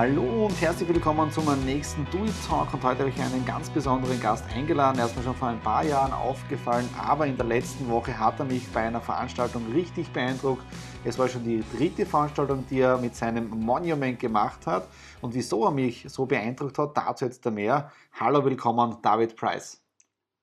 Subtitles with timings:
[0.00, 3.44] Hallo und herzlich willkommen zu meinem nächsten Do It Talk und heute habe ich einen
[3.44, 4.98] ganz besonderen Gast eingeladen.
[4.98, 8.38] Er ist mir schon vor ein paar Jahren aufgefallen, aber in der letzten Woche hat
[8.38, 10.62] er mich bei einer Veranstaltung richtig beeindruckt.
[11.04, 14.88] Es war schon die dritte Veranstaltung, die er mit seinem Monument gemacht hat
[15.20, 17.92] und wieso er mich so beeindruckt hat, dazu jetzt mehr.
[18.18, 19.79] Hallo, willkommen David Price.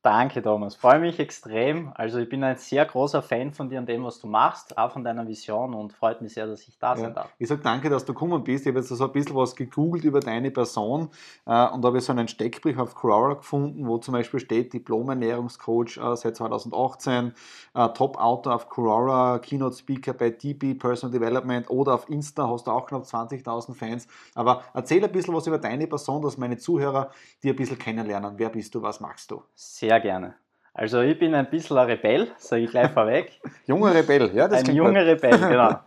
[0.08, 0.74] Danke, Thomas.
[0.74, 1.92] Freue mich extrem.
[1.94, 4.94] Also ich bin ein sehr großer Fan von dir und dem, was du machst, auch
[4.94, 7.27] von deiner Vision und freut mich sehr, dass ich da sein darf.
[7.38, 8.66] Ich sage danke, dass du gekommen bist.
[8.66, 11.09] Ich habe jetzt so ein bisschen was gegoogelt über deine Person
[11.45, 16.16] äh, und habe so einen Steckbrief auf Quora gefunden, wo zum Beispiel steht Diplom-Ernährungscoach äh,
[16.16, 17.34] seit 2018,
[17.73, 22.86] äh, Top-Autor auf Quora, Keynote-Speaker bei DB, Personal Development oder auf Insta hast du auch
[22.86, 24.08] knapp 20.000 Fans.
[24.36, 27.12] Aber erzähl ein bisschen was über deine Person, dass meine Zuhörer
[27.44, 28.36] dir ein bisschen kennenlernen.
[28.38, 29.42] Wer bist du, was machst du?
[29.53, 30.36] Sehr sehr gerne.
[30.74, 33.42] Also ich bin ein bisschen ein Rebell, sage ich gleich vorweg.
[33.66, 35.23] junger Rebell, ja, das Ein junger gut.
[35.23, 35.80] Rebell, genau.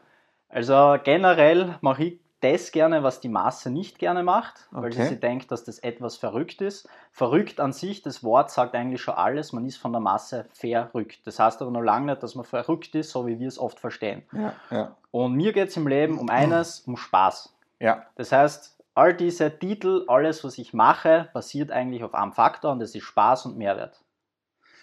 [0.49, 4.83] Also generell mache ich das gerne, was die Masse nicht gerne macht, okay.
[4.83, 6.89] weil sie denkt, dass das etwas verrückt ist.
[7.13, 11.21] Verrückt an sich, das Wort sagt eigentlich schon alles, man ist von der Masse verrückt.
[11.25, 13.79] Das heißt aber noch lange nicht, dass man verrückt ist, so wie wir es oft
[13.79, 14.23] verstehen.
[14.33, 14.97] Ja, ja.
[15.11, 17.55] Und mir geht es im Leben um eines, um Spaß.
[17.79, 18.07] Ja.
[18.17, 22.81] Das heißt, all diese Titel, alles, was ich mache, basiert eigentlich auf einem Faktor und
[22.81, 24.03] das ist Spaß und Mehrwert.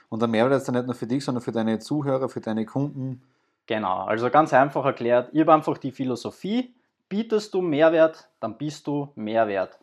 [0.09, 2.66] Und der Mehrwert ist dann nicht nur für dich, sondern für deine Zuhörer, für deine
[2.66, 3.22] Kunden.
[3.66, 6.73] Genau, also ganz einfach erklärt, ich habe einfach die Philosophie,
[7.09, 9.78] bietest du Mehrwert, dann bist du Mehrwert.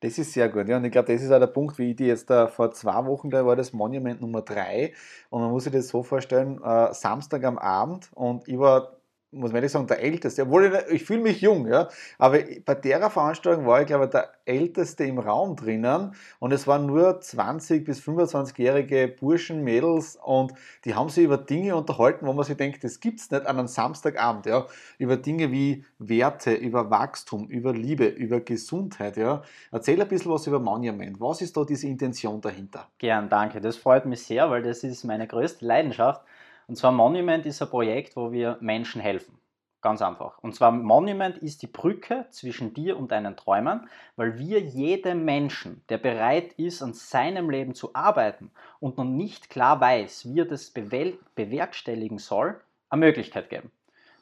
[0.00, 0.76] Das ist sehr gut, ja.
[0.76, 3.06] Und ich glaube, das ist auch der Punkt, wie ich die jetzt da vor zwei
[3.06, 4.92] Wochen, da war das Monument Nummer drei.
[5.30, 8.96] Und man muss sich das so vorstellen, äh, Samstag am Abend und ich war
[9.34, 10.42] muss man ehrlich sagen, der Älteste.
[10.42, 11.88] Obwohl ich, ich fühle mich jung, ja.
[12.18, 16.14] Aber bei der Veranstaltung war ich, glaube ich, der Älteste im Raum drinnen.
[16.38, 20.52] Und es waren nur 20- bis 25-jährige Burschen, Mädels und
[20.84, 23.58] die haben sich über Dinge unterhalten, wo man sich denkt, das gibt es nicht an
[23.58, 24.66] einem Samstagabend, ja.
[24.98, 29.42] Über Dinge wie Werte, über Wachstum, über Liebe, über Gesundheit, ja.
[29.70, 31.20] Erzähl ein bisschen was über Monument.
[31.20, 32.88] Was ist da diese Intention dahinter?
[32.98, 33.60] Gern, danke.
[33.60, 36.22] Das freut mich sehr, weil das ist meine größte Leidenschaft.
[36.66, 39.38] Und zwar Monument ist ein Projekt, wo wir Menschen helfen.
[39.84, 40.38] Ganz einfach.
[40.38, 43.86] Und zwar Monument ist die Brücke zwischen dir und deinen Träumen,
[44.16, 49.50] weil wir jedem Menschen, der bereit ist, an seinem Leben zu arbeiten und noch nicht
[49.50, 52.58] klar weiß, wie er das bewerkstelligen soll,
[52.88, 53.70] eine Möglichkeit geben.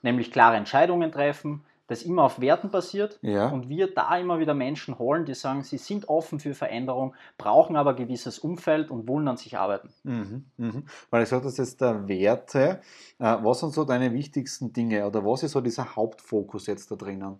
[0.02, 3.48] Nämlich klare Entscheidungen treffen, das immer auf Werten basiert ja.
[3.48, 7.76] und wir da immer wieder Menschen holen, die sagen, sie sind offen für Veränderung, brauchen
[7.76, 9.90] aber ein gewisses Umfeld und wollen an sich arbeiten.
[10.04, 10.84] Mhm, mhm.
[11.10, 12.80] Weil ich sage, das ist der Werte.
[13.18, 16.96] Äh, was sind so deine wichtigsten Dinge oder was ist so dieser Hauptfokus jetzt da
[16.96, 17.38] drinnen?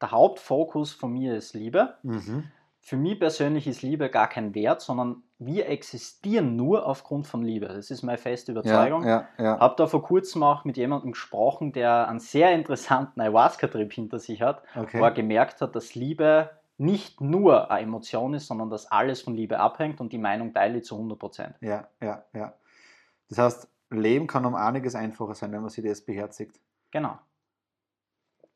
[0.00, 1.94] Der Hauptfokus von mir ist Liebe.
[2.02, 2.44] Mhm.
[2.84, 7.68] Für mich persönlich ist Liebe gar kein Wert, sondern wir existieren nur aufgrund von Liebe.
[7.68, 9.04] Das ist meine feste Überzeugung.
[9.04, 9.60] Ja, ja, ja.
[9.60, 14.42] Habe da vor kurzem auch mit jemandem gesprochen, der einen sehr interessanten Ayahuasca-Trip hinter sich
[14.42, 14.98] hat, okay.
[14.98, 19.36] wo er gemerkt hat, dass Liebe nicht nur eine Emotion ist, sondern dass alles von
[19.36, 21.54] Liebe abhängt und die Meinung teile ich zu 100 Prozent.
[21.60, 22.52] Ja, ja, ja.
[23.28, 26.58] Das heißt, Leben kann um einiges einfacher sein, wenn man sich das beherzigt.
[26.90, 27.16] Genau.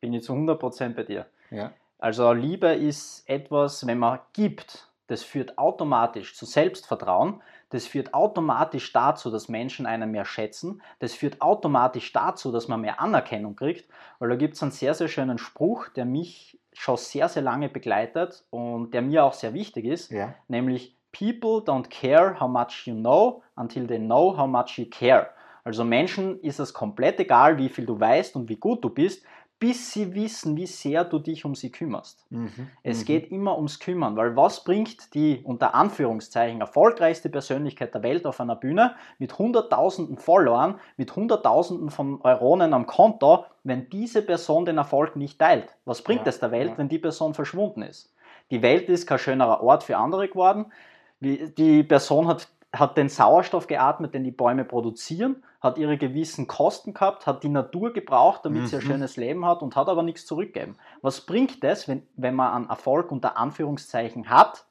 [0.01, 1.27] Bin ich zu 100 Prozent bei dir.
[1.49, 1.71] Ja.
[1.99, 8.93] Also Liebe ist etwas, wenn man gibt, das führt automatisch zu Selbstvertrauen, das führt automatisch
[8.93, 13.89] dazu, dass Menschen einen mehr schätzen, das führt automatisch dazu, dass man mehr Anerkennung kriegt,
[14.19, 17.69] weil da gibt es einen sehr, sehr schönen Spruch, der mich schon sehr, sehr lange
[17.69, 20.35] begleitet und der mir auch sehr wichtig ist, ja.
[20.47, 25.29] nämlich People don't care how much you know until they know how much you care.
[25.63, 29.25] Also Menschen ist es komplett egal, wie viel du weißt und wie gut du bist,
[29.59, 32.25] bis sie wissen, wie sehr du dich um sie kümmerst.
[32.29, 33.05] Mhm, es mhm.
[33.05, 38.39] geht immer ums Kümmern, weil was bringt die unter Anführungszeichen erfolgreichste Persönlichkeit der Welt auf
[38.39, 44.77] einer Bühne mit hunderttausenden Followern, mit hunderttausenden von Euronen am Konto, wenn diese Person den
[44.77, 45.75] Erfolg nicht teilt?
[45.85, 46.77] Was bringt ja, es der Welt, ja.
[46.77, 48.13] wenn die Person verschwunden ist?
[48.51, 50.71] Die Welt ist kein schönerer Ort für andere geworden.
[51.19, 56.93] Die Person hat hat den Sauerstoff geatmet, den die Bäume produzieren, hat ihre gewissen Kosten
[56.93, 58.67] gehabt, hat die Natur gebraucht, damit mhm.
[58.67, 58.87] sie ein mhm.
[58.87, 60.75] schönes Leben hat und hat aber nichts zurückgegeben.
[61.01, 64.65] Was bringt das, wenn, wenn man einen Erfolg unter Anführungszeichen hat,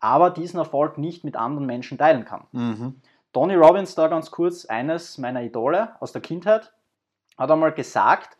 [0.00, 2.44] aber diesen Erfolg nicht mit anderen Menschen teilen kann?
[2.52, 3.00] Mhm.
[3.32, 6.72] Tony Robbins, da ganz kurz, eines meiner Idole aus der Kindheit,
[7.36, 8.36] hat einmal gesagt,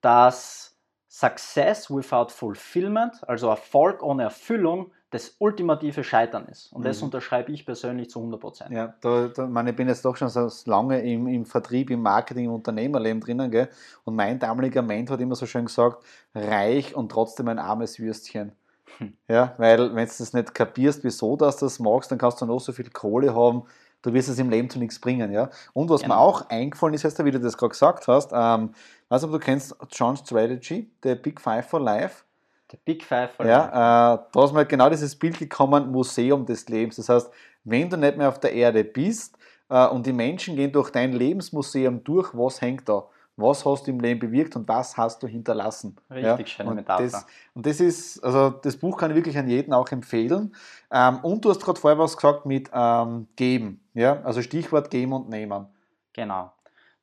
[0.00, 0.78] dass
[1.08, 6.72] Success without Fulfillment, also Erfolg ohne Erfüllung, das ultimative Scheitern ist.
[6.72, 6.84] Und mhm.
[6.84, 8.70] das unterschreibe ich persönlich zu 100 Prozent.
[8.70, 12.02] Ja, da, da, meine, ich bin jetzt doch schon so lange im, im Vertrieb, im
[12.02, 13.50] Marketing, im Unternehmerleben drinnen.
[13.50, 13.68] Gell?
[14.04, 16.04] Und mein damaliger Mentor hat immer so schön gesagt,
[16.34, 18.52] reich und trotzdem ein armes Würstchen.
[18.98, 19.14] Hm.
[19.28, 22.60] Ja, weil wenn du das nicht kapierst, wieso du das magst, dann kannst du noch
[22.60, 23.64] so viel Kohle haben,
[24.02, 25.32] du wirst es im Leben zu nichts bringen.
[25.32, 25.50] Ja?
[25.72, 26.14] Und was genau.
[26.14, 28.74] mir auch eingefallen ist, wie du das gerade gesagt hast, ähm,
[29.08, 32.24] weiß nicht, ob du kennst John Strategy, der Big Five for Life.
[32.70, 33.30] The Big Five.
[33.40, 36.96] Ja, äh, da ist mir genau dieses Bild gekommen, Museum des Lebens.
[36.96, 37.30] Das heißt,
[37.64, 39.36] wenn du nicht mehr auf der Erde bist
[39.68, 43.08] äh, und die Menschen gehen durch dein Lebensmuseum durch, was hängt da?
[43.36, 45.96] Was hast du im Leben bewirkt und was hast du hinterlassen?
[46.10, 46.46] Richtig ja?
[46.46, 47.02] schöne Metapher.
[47.02, 50.54] Das, und das ist, also das Buch kann ich wirklich an jeden auch empfehlen.
[50.90, 53.82] Ähm, und du hast gerade vorher was gesagt mit ähm, geben.
[53.94, 54.20] Ja?
[54.22, 55.66] Also Stichwort geben und nehmen.
[56.12, 56.52] Genau.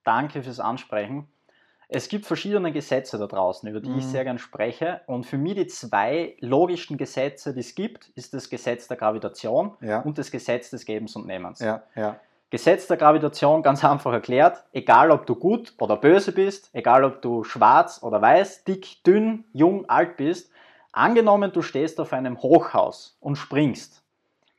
[0.04, 1.28] Danke fürs Ansprechen.
[1.90, 4.00] Es gibt verschiedene Gesetze da draußen, über die mhm.
[4.00, 5.02] ich sehr gern spreche.
[5.06, 9.78] Und für mich die zwei logischsten Gesetze, die es gibt, ist das Gesetz der Gravitation
[9.80, 10.02] ja.
[10.02, 11.60] und das Gesetz des Gebens und Nehmens.
[11.60, 12.20] Ja, ja.
[12.50, 17.22] Gesetz der Gravitation ganz einfach erklärt, egal ob du gut oder böse bist, egal ob
[17.22, 20.50] du schwarz oder weiß, dick, dünn, jung, alt bist,
[20.94, 24.02] angenommen du stehst auf einem Hochhaus und springst.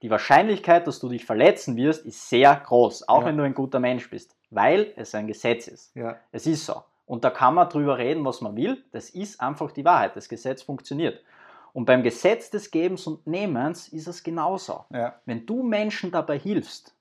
[0.02, 3.80] Die Wahrscheinlichkeit, dass du dich verletzen wirst, ist sehr groß, auch wenn du ein guter
[3.80, 5.96] Mensch bist, weil es ein Gesetz ist.
[6.30, 6.82] Es ist so.
[7.08, 8.84] Und da kann man drüber reden, was man will.
[8.92, 10.14] Das ist einfach die Wahrheit.
[10.14, 11.24] Das Gesetz funktioniert.
[11.72, 14.84] Und beim Gesetz des Gebens und Nehmens ist es genauso.
[14.90, 15.18] Ja.
[15.24, 16.94] Wenn du Menschen dabei hilfst,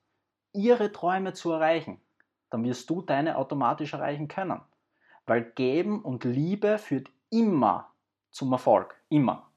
[0.54, 2.00] ihre Träume zu erreichen,
[2.48, 4.60] dann wirst du deine automatisch erreichen können.
[5.26, 7.90] Weil Geben und Liebe führt immer
[8.30, 8.96] zum Erfolg.
[9.10, 9.47] Immer.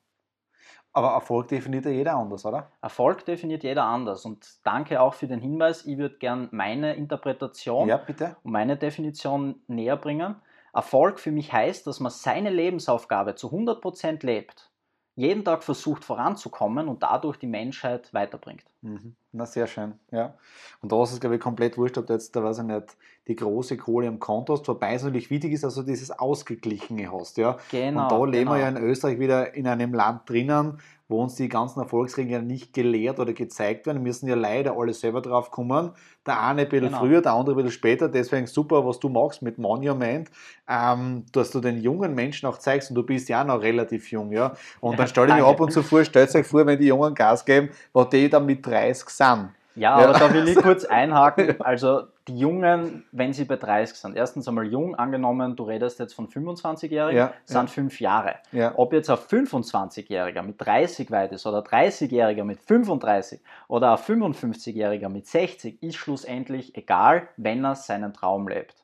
[0.94, 2.70] Aber Erfolg definiert ja jeder anders, oder?
[2.82, 4.26] Erfolg definiert jeder anders.
[4.26, 5.86] Und danke auch für den Hinweis.
[5.86, 8.02] Ich würde gern meine Interpretation ja,
[8.44, 10.36] und meine Definition näher bringen.
[10.74, 14.72] Erfolg für mich heißt, dass man seine Lebensaufgabe zu 100% lebt,
[15.16, 18.66] jeden Tag versucht voranzukommen und dadurch die Menschheit weiterbringt.
[18.82, 19.16] Mhm.
[19.34, 20.34] Na, sehr schön, ja.
[20.82, 22.98] Und da ist es, glaube ich, komplett wurscht, ob du jetzt, da weiß ich nicht,
[23.32, 27.12] die große Kohle am Konto hast, wobei es natürlich wichtig ist, dass du dieses Ausgeglichene
[27.12, 27.58] hast, ja.
[27.72, 28.04] Genau.
[28.04, 28.52] Und da leben genau.
[28.54, 30.78] wir ja in Österreich wieder in einem Land drinnen,
[31.12, 33.98] wo uns die ganzen Erfolgsregeln nicht gelehrt oder gezeigt werden.
[33.98, 35.92] Wir müssen ja leider alle selber drauf kommen.
[36.26, 37.00] Der eine ein bisschen genau.
[37.00, 38.08] früher, der andere ein bisschen später.
[38.08, 40.32] Deswegen super, was du machst mit Monument,
[40.68, 44.10] ähm, dass du den jungen Menschen auch zeigst und du bist ja auch noch relativ
[44.12, 44.32] jung.
[44.32, 44.54] ja.
[44.80, 47.14] Und dann stelle ich mir ab und zu vor, stellt euch vor, wenn die Jungen
[47.14, 49.50] Gas geben, was die dann mit 30 sind.
[49.76, 50.20] Ja, aber ja.
[50.20, 51.60] da will ich kurz einhaken.
[51.62, 56.14] Also die Jungen, wenn sie bei 30 sind, erstens einmal jung, angenommen, du redest jetzt
[56.14, 57.68] von 25-Jährigen, ja, sind ja.
[57.68, 58.36] fünf Jahre.
[58.52, 58.74] Ja.
[58.76, 65.10] Ob jetzt ein 25-Jähriger mit 30 weit ist oder 30-Jähriger mit 35 oder ein 55-Jähriger
[65.10, 68.76] mit 60, ist schlussendlich egal, wenn er seinen Traum lebt.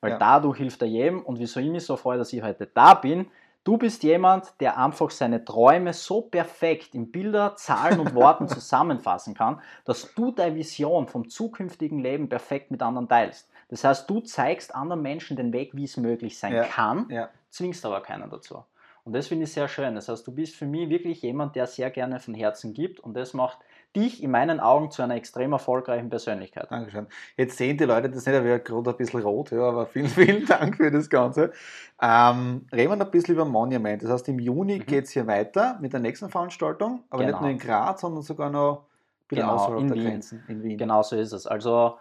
[0.00, 2.94] Weil dadurch hilft er jedem und wieso ich mich so freue, dass ich heute da
[2.94, 3.26] bin,
[3.64, 9.32] Du bist jemand, der einfach seine Träume so perfekt in Bilder, Zahlen und Worten zusammenfassen
[9.32, 13.50] kann, dass du deine Vision vom zukünftigen Leben perfekt mit anderen teilst.
[13.68, 17.30] Das heißt, du zeigst anderen Menschen den Weg, wie es möglich sein ja, kann, ja.
[17.48, 18.62] zwingst aber keinen dazu.
[19.04, 19.94] Und das finde ich sehr schön.
[19.94, 23.14] Das heißt, du bist für mich wirklich jemand, der sehr gerne von Herzen gibt und
[23.14, 23.58] das macht
[23.94, 26.70] dich in meinen Augen zu einer extrem erfolgreichen Persönlichkeit.
[26.70, 27.06] Dankeschön.
[27.36, 30.08] Jetzt sehen die Leute das nicht, aber ich gerade ein bisschen rot, ja, aber vielen,
[30.08, 31.52] vielen Dank für das Ganze.
[32.00, 34.02] Ähm, reden wir noch ein bisschen über Monument.
[34.02, 34.86] Das heißt, im Juni mhm.
[34.86, 37.36] geht es hier weiter mit der nächsten Veranstaltung, aber genau.
[37.36, 38.86] nicht nur in Graz, sondern sogar noch
[39.28, 40.04] genau, der Wien.
[40.04, 40.78] Grenzen in Wien.
[40.78, 41.46] Genau so ist es.
[41.46, 41.98] Also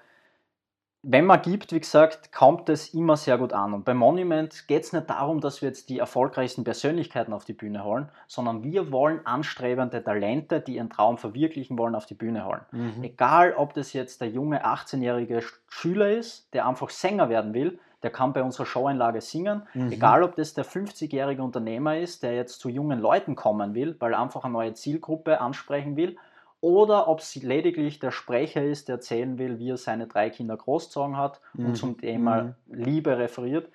[1.05, 3.73] wenn man gibt, wie gesagt, kommt es immer sehr gut an.
[3.73, 7.51] Und beim Monument geht es nicht darum, dass wir jetzt die erfolgreichsten Persönlichkeiten auf die
[7.51, 12.45] Bühne holen, sondern wir wollen anstrebende Talente, die ihren Traum verwirklichen wollen, auf die Bühne
[12.45, 12.61] holen.
[12.71, 13.03] Mhm.
[13.03, 18.09] Egal, ob das jetzt der junge 18-jährige Schüler ist, der einfach Sänger werden will, der
[18.09, 19.63] kann bei unserer Showeinlage singen.
[19.74, 19.91] Mhm.
[19.91, 24.13] Egal, ob das der 50-jährige Unternehmer ist, der jetzt zu jungen Leuten kommen will, weil
[24.13, 26.17] er einfach eine neue Zielgruppe ansprechen will
[26.63, 30.55] oder ob es lediglich der Sprecher ist, der erzählen will, wie er seine drei Kinder
[30.55, 31.65] großgezogen hat mhm.
[31.65, 32.53] und zum Thema mhm.
[32.67, 33.70] Liebe referiert.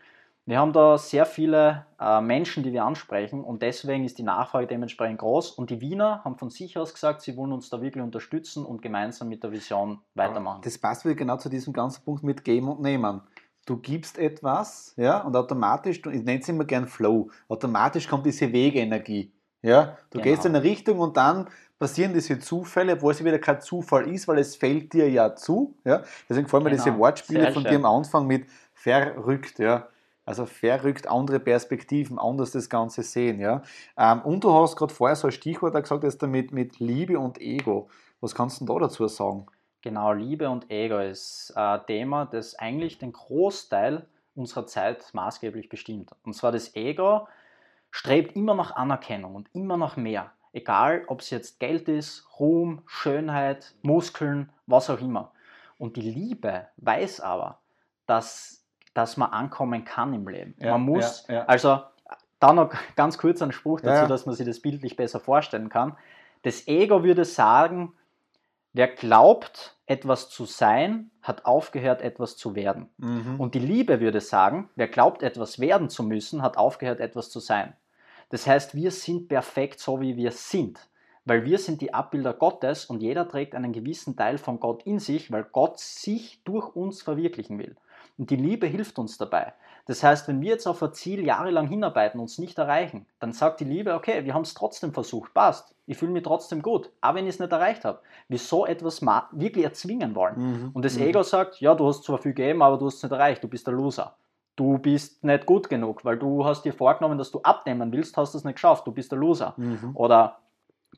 [0.47, 4.66] Wir haben da sehr viele äh, Menschen, die wir ansprechen und deswegen ist die Nachfrage
[4.66, 5.50] dementsprechend groß.
[5.50, 8.80] Und die Wiener haben von sich aus gesagt, sie wollen uns da wirklich unterstützen und
[8.80, 10.62] gemeinsam mit der Vision weitermachen.
[10.64, 13.21] Das passt wieder genau zu diesem ganzen Punkt mit Geben und Nehmen.
[13.66, 18.50] Du gibst etwas, ja, und automatisch, ich nenne es immer gern Flow, automatisch kommt diese
[18.50, 19.30] Wegenergie.
[19.61, 20.23] Ja, du genau.
[20.23, 24.26] gehst in eine Richtung und dann passieren diese Zufälle, obwohl es wieder kein Zufall ist,
[24.28, 25.75] weil es fällt dir ja zu.
[25.85, 26.02] Ja?
[26.28, 26.85] Deswegen gefallen mir genau.
[26.85, 27.70] diese Wortspiele Sehr von schön.
[27.70, 29.58] dir am Anfang mit verrückt.
[29.58, 29.88] Ja?
[30.25, 33.40] Also verrückt, andere Perspektiven, anders das Ganze sehen.
[33.40, 33.62] Ja?
[33.97, 37.40] Ähm, und du hast gerade vorher so ein Stichwort gesagt, das damit mit Liebe und
[37.40, 37.88] Ego.
[38.20, 39.47] Was kannst du da dazu sagen?
[39.80, 46.11] Genau, Liebe und Ego ist ein Thema, das eigentlich den Großteil unserer Zeit maßgeblich bestimmt.
[46.25, 47.28] Und zwar das Ego
[47.90, 50.32] strebt immer nach Anerkennung und immer nach mehr.
[50.52, 55.33] Egal, ob es jetzt Geld ist, Ruhm, Schönheit, Muskeln, was auch immer.
[55.78, 57.61] Und die Liebe weiß aber,
[58.07, 58.64] dass,
[58.95, 60.55] dass man ankommen kann im Leben.
[60.59, 61.45] Ja, man muss, ja, ja.
[61.45, 61.81] also
[62.40, 65.97] da noch ganz kurz ein Spruch dazu, dass man sich das bildlich besser vorstellen kann.
[66.43, 67.95] Das Ego würde sagen,
[68.73, 72.88] wer glaubt, etwas zu sein, hat aufgehört, etwas zu werden.
[72.99, 73.40] Mhm.
[73.40, 77.40] Und die Liebe würde sagen, wer glaubt, etwas werden zu müssen, hat aufgehört, etwas zu
[77.40, 77.75] sein.
[78.30, 80.78] Das heißt, wir sind perfekt so, wie wir sind.
[81.25, 84.99] Weil wir sind die Abbilder Gottes und jeder trägt einen gewissen Teil von Gott in
[84.99, 87.76] sich, weil Gott sich durch uns verwirklichen will.
[88.16, 89.52] Und die Liebe hilft uns dabei.
[89.87, 93.32] Das heißt, wenn wir jetzt auf ein Ziel jahrelang hinarbeiten und es nicht erreichen, dann
[93.32, 95.75] sagt die Liebe, okay, wir haben es trotzdem versucht, passt.
[95.87, 98.00] Ich fühle mich trotzdem gut, auch wenn ich es nicht erreicht habe.
[98.28, 99.00] Wir so etwas
[99.32, 100.37] wirklich erzwingen wollen.
[100.37, 100.70] Mhm.
[100.75, 101.04] Und das mhm.
[101.04, 103.49] Ego sagt, ja, du hast zwar viel gegeben, aber du hast es nicht erreicht, du
[103.49, 104.14] bist der Loser.
[104.59, 108.35] Du bist nicht gut genug, weil du hast dir vorgenommen, dass du abnehmen willst, hast
[108.35, 109.55] es nicht geschafft, du bist der Loser.
[109.57, 109.93] Mhm.
[109.95, 110.41] Oder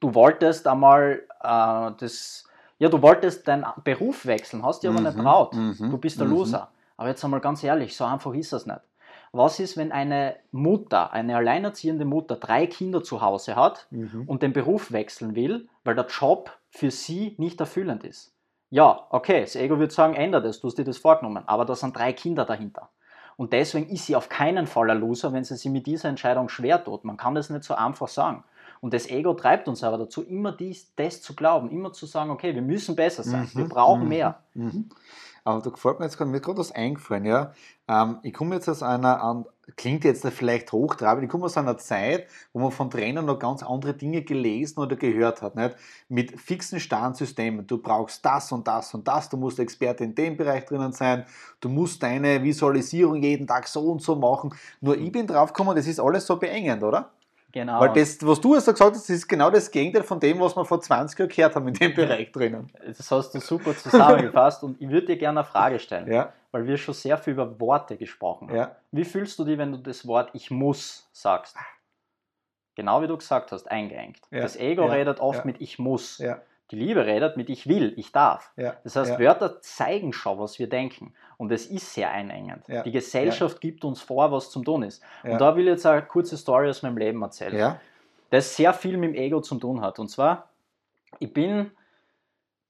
[0.00, 2.48] du wolltest einmal äh, das,
[2.78, 5.22] ja, du wolltest deinen Beruf wechseln, hast dir aber nicht mhm.
[5.22, 5.52] traut.
[5.54, 5.90] Mhm.
[5.90, 6.70] Du bist der Loser.
[6.96, 8.80] Aber jetzt einmal ganz ehrlich, so einfach ist das nicht.
[9.32, 14.24] Was ist, wenn eine Mutter, eine alleinerziehende Mutter, drei Kinder zu Hause hat mhm.
[14.26, 18.34] und den Beruf wechseln will, weil der Job für sie nicht erfüllend ist?
[18.70, 21.74] Ja, okay, das Ego wird sagen, ändert es, du hast dir das vorgenommen, aber da
[21.74, 22.88] sind drei Kinder dahinter.
[23.40, 26.50] Und deswegen ist sie auf keinen Fall ein Loser, wenn sie sich mit dieser Entscheidung
[26.50, 27.06] schwer tut.
[27.06, 28.44] Man kann das nicht so einfach sagen.
[28.82, 32.28] Und das Ego treibt uns aber dazu, immer dies, das zu glauben, immer zu sagen,
[32.28, 33.58] okay, wir müssen besser sein, mhm.
[33.58, 34.08] wir brauchen mhm.
[34.08, 34.40] mehr.
[34.52, 34.90] Mhm.
[35.42, 37.54] Aber da gefällt mir jetzt gerade, mir gerade was eingefallen, ja.
[37.88, 39.42] Ähm, ich komme jetzt aus einer,
[39.76, 43.62] klingt jetzt vielleicht hochtrabend, ich komme aus einer Zeit, wo man von Trainern noch ganz
[43.62, 45.76] andere Dinge gelesen oder gehört hat, nicht?
[46.08, 47.66] Mit fixen Standsystemen.
[47.66, 51.24] Du brauchst das und das und das, du musst Experte in dem Bereich drinnen sein,
[51.60, 54.54] du musst deine Visualisierung jeden Tag so und so machen.
[54.80, 57.10] Nur ich bin draufgekommen, das ist alles so beengend, oder?
[57.52, 57.80] Genau.
[57.80, 60.64] Weil das, was du jetzt gesagt hast, ist genau das Gegenteil von dem, was wir
[60.64, 62.70] vor 20 Jahren gehört haben in dem Bereich drinnen.
[62.86, 66.32] Das hast du super zusammengefasst und ich würde dir gerne eine Frage stellen, ja.
[66.52, 68.56] Weil wir schon sehr viel über Worte gesprochen haben.
[68.56, 68.76] Ja.
[68.90, 71.56] Wie fühlst du dich, wenn du das Wort ich muss sagst?
[72.74, 74.20] Genau wie du gesagt hast, eingeengt.
[74.30, 74.40] Ja.
[74.40, 76.22] Das Ego redet oft mit ich muss.
[76.70, 78.52] Die Liebe redet mit ich will, ich darf.
[78.56, 79.18] Ja, das heißt, ja.
[79.18, 81.14] Wörter zeigen schon, was wir denken.
[81.36, 82.68] Und es ist sehr einengend.
[82.68, 85.02] Ja, die Gesellschaft gibt uns vor, was zum tun ist.
[85.24, 87.76] Und da will ich jetzt eine kurze Story aus meinem Leben erzählen.
[88.30, 89.98] Das sehr viel mit dem Ego zu tun hat.
[89.98, 90.48] Und zwar,
[91.18, 91.72] ich bin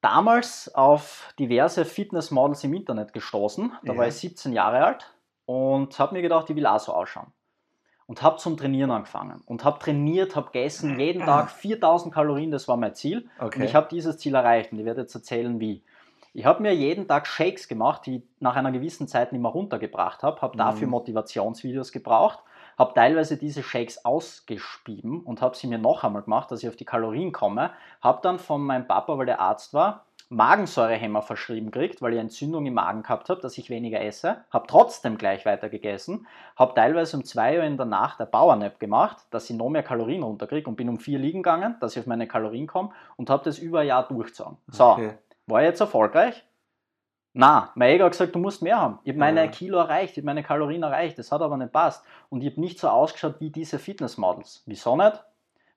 [0.00, 3.72] damals auf diverse Fitnessmodels im Internet gestoßen.
[3.82, 5.14] Da war ich 17 Jahre alt
[5.46, 7.32] und habe mir gedacht, ich will auch so ausschauen
[8.10, 12.66] und habe zum Trainieren angefangen und habe trainiert, habe gegessen, jeden Tag 4000 Kalorien, das
[12.66, 13.28] war mein Ziel.
[13.38, 13.60] Okay.
[13.60, 15.84] Und ich habe dieses Ziel erreicht und ich werde jetzt erzählen, wie.
[16.32, 19.52] Ich habe mir jeden Tag Shakes gemacht, die ich nach einer gewissen Zeit nicht mehr
[19.52, 20.92] runtergebracht habe, habe dafür mhm.
[20.92, 22.40] Motivationsvideos gebraucht,
[22.78, 26.76] habe teilweise diese Shakes ausgespieben und habe sie mir noch einmal gemacht, dass ich auf
[26.76, 32.02] die Kalorien komme, habe dann von meinem Papa, weil der Arzt war, Magensäurehemmer verschrieben kriegt,
[32.02, 35.68] weil ich Entzündung im Magen gehabt habe, dass ich weniger esse, habe trotzdem gleich weiter
[35.68, 39.70] gegessen, habe teilweise um 2 Uhr in der Nacht eine Powernap gemacht, dass ich noch
[39.70, 42.90] mehr Kalorien runterkriege und bin um 4 liegen gegangen, dass ich auf meine Kalorien komme
[43.16, 44.56] und habe das über ein Jahr durchgezogen.
[44.68, 45.14] So, okay.
[45.46, 46.44] war jetzt erfolgreich?
[47.32, 48.98] Na, mein Ego hat gesagt, du musst mehr haben.
[49.04, 49.50] Ich habe meine ja.
[49.50, 52.04] Kilo erreicht, ich habe meine Kalorien erreicht, das hat aber nicht passt.
[52.28, 54.62] Und ich habe nicht so ausgeschaut wie diese Fitnessmodels.
[54.66, 55.22] Wieso nicht?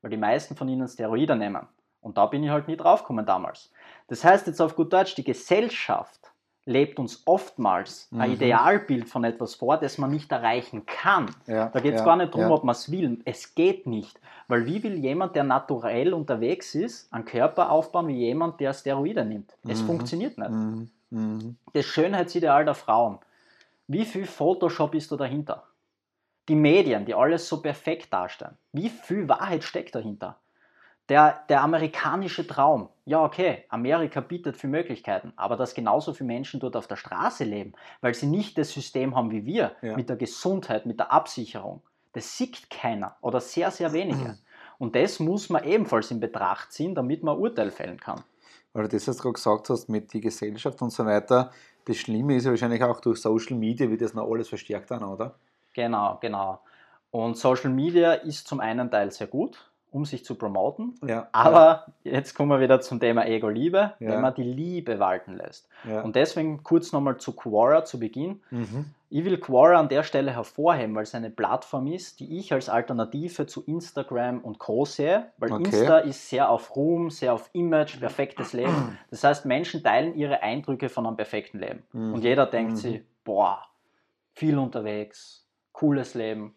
[0.01, 1.67] Weil die meisten von ihnen Steroide nehmen.
[2.01, 3.71] Und da bin ich halt nie draufgekommen damals.
[4.07, 6.19] Das heißt jetzt auf gut Deutsch, die Gesellschaft
[6.65, 8.21] lebt uns oftmals mhm.
[8.21, 11.29] ein Idealbild von etwas vor, das man nicht erreichen kann.
[11.45, 12.53] Ja, da geht es ja, gar nicht darum, ja.
[12.53, 13.19] ob man es will.
[13.25, 14.19] Es geht nicht.
[14.47, 19.25] Weil wie will jemand, der naturell unterwegs ist, einen Körper aufbauen wie jemand, der Steroide
[19.25, 19.55] nimmt?
[19.67, 19.87] Es mhm.
[19.87, 20.51] funktioniert nicht.
[20.51, 20.89] Mhm.
[21.13, 21.57] Mhm.
[21.73, 23.19] Das Schönheitsideal der Frauen.
[23.87, 25.63] Wie viel Photoshop ist da dahinter?
[26.49, 28.57] Die Medien, die alles so perfekt darstellen.
[28.71, 30.37] Wie viel Wahrheit steckt dahinter?
[31.09, 32.89] Der, der amerikanische Traum.
[33.05, 37.43] Ja, okay, Amerika bietet viele Möglichkeiten, aber dass genauso viele Menschen dort auf der Straße
[37.43, 39.95] leben, weil sie nicht das System haben wie wir, ja.
[39.97, 41.81] mit der Gesundheit, mit der Absicherung,
[42.13, 44.37] das sieht keiner oder sehr, sehr wenige.
[44.79, 48.23] Und das muss man ebenfalls in Betracht ziehen, damit man Urteil fällen kann.
[48.73, 51.51] Weil du das jetzt gerade gesagt hast mit der Gesellschaft und so weiter,
[51.85, 55.03] das Schlimme ist ja wahrscheinlich auch durch Social Media, wie das noch alles verstärkt dann,
[55.03, 55.35] oder?
[55.73, 56.59] Genau, genau.
[57.11, 60.95] Und Social Media ist zum einen Teil sehr gut, um sich zu promoten.
[61.05, 62.13] Ja, Aber ja.
[62.13, 64.09] jetzt kommen wir wieder zum Thema Ego-Liebe, ja.
[64.09, 65.69] wenn man die Liebe walten lässt.
[66.03, 68.41] Und deswegen kurz nochmal zu Quora zu Beginn.
[68.49, 68.85] Mhm.
[69.09, 72.67] Ich will Quora an der Stelle hervorheben, weil es eine Plattform ist, die ich als
[72.67, 74.85] Alternative zu Instagram und Co.
[74.85, 75.65] sehe, weil okay.
[75.65, 78.97] Insta ist sehr auf Ruhm, sehr auf Image, perfektes Leben.
[79.11, 81.83] Das heißt, Menschen teilen ihre Eindrücke von einem perfekten Leben.
[81.91, 82.13] Mhm.
[82.15, 82.77] Und jeder denkt mhm.
[82.77, 83.61] sich, boah,
[84.33, 86.55] viel unterwegs, cooles Leben.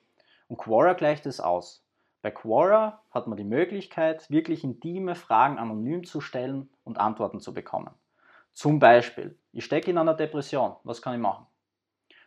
[0.49, 1.86] Und Quora gleicht es aus.
[2.27, 7.55] Bei Quora hat man die Möglichkeit, wirklich intime Fragen anonym zu stellen und Antworten zu
[7.55, 7.91] bekommen.
[8.53, 11.47] Zum Beispiel, ich stecke in einer Depression, was kann ich machen?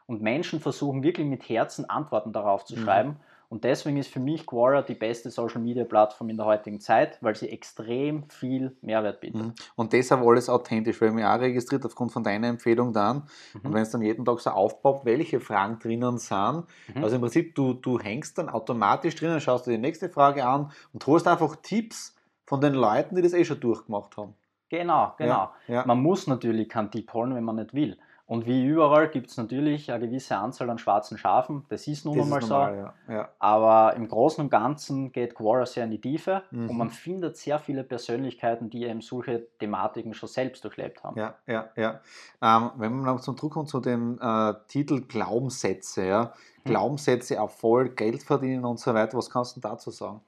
[0.06, 2.84] Und Menschen versuchen wirklich mit Herzen Antworten darauf zu mhm.
[2.84, 6.80] schreiben Und deswegen ist für mich Quora die beste Social Media Plattform in der heutigen
[6.80, 9.42] Zeit, weil sie extrem viel Mehrwert bietet.
[9.42, 9.54] Mhm.
[9.76, 13.24] Und deshalb alles authentisch, weil ich mich auch registriert aufgrund von deiner Empfehlung dann.
[13.54, 13.62] Mhm.
[13.64, 17.04] Und wenn es dann jeden Tag so aufbaut, welche Fragen drinnen sind, mhm.
[17.04, 20.72] also im Prinzip, du, du hängst dann automatisch drinnen, schaust dir die nächste Frage an
[20.94, 22.16] und holst einfach Tipps
[22.46, 24.36] von den Leuten, die das eh schon durchgemacht haben.
[24.70, 25.52] Genau, genau.
[25.68, 25.86] Ja, ja.
[25.88, 27.98] Man muss natürlich keinen Tipp holen, wenn man nicht will.
[28.30, 31.66] Und wie überall gibt es natürlich eine gewisse Anzahl an schwarzen Schafen.
[31.70, 32.54] Das ist nun einmal so.
[32.54, 32.94] Ja.
[33.08, 33.30] Ja.
[33.40, 36.70] Aber im Großen und Ganzen geht Quora sehr in die Tiefe mhm.
[36.70, 41.18] und man findet sehr viele Persönlichkeiten, die eben solche Thematiken schon selbst durchlebt haben.
[41.18, 42.02] Ja, ja, ja.
[42.40, 46.24] Ähm, wenn man noch zum Druck kommt zu dem äh, Titel Glaubenssätze, ja.
[46.26, 46.70] Mhm.
[46.70, 50.22] Glaubenssätze, Erfolg, Geld verdienen und so weiter, was kannst du dazu sagen?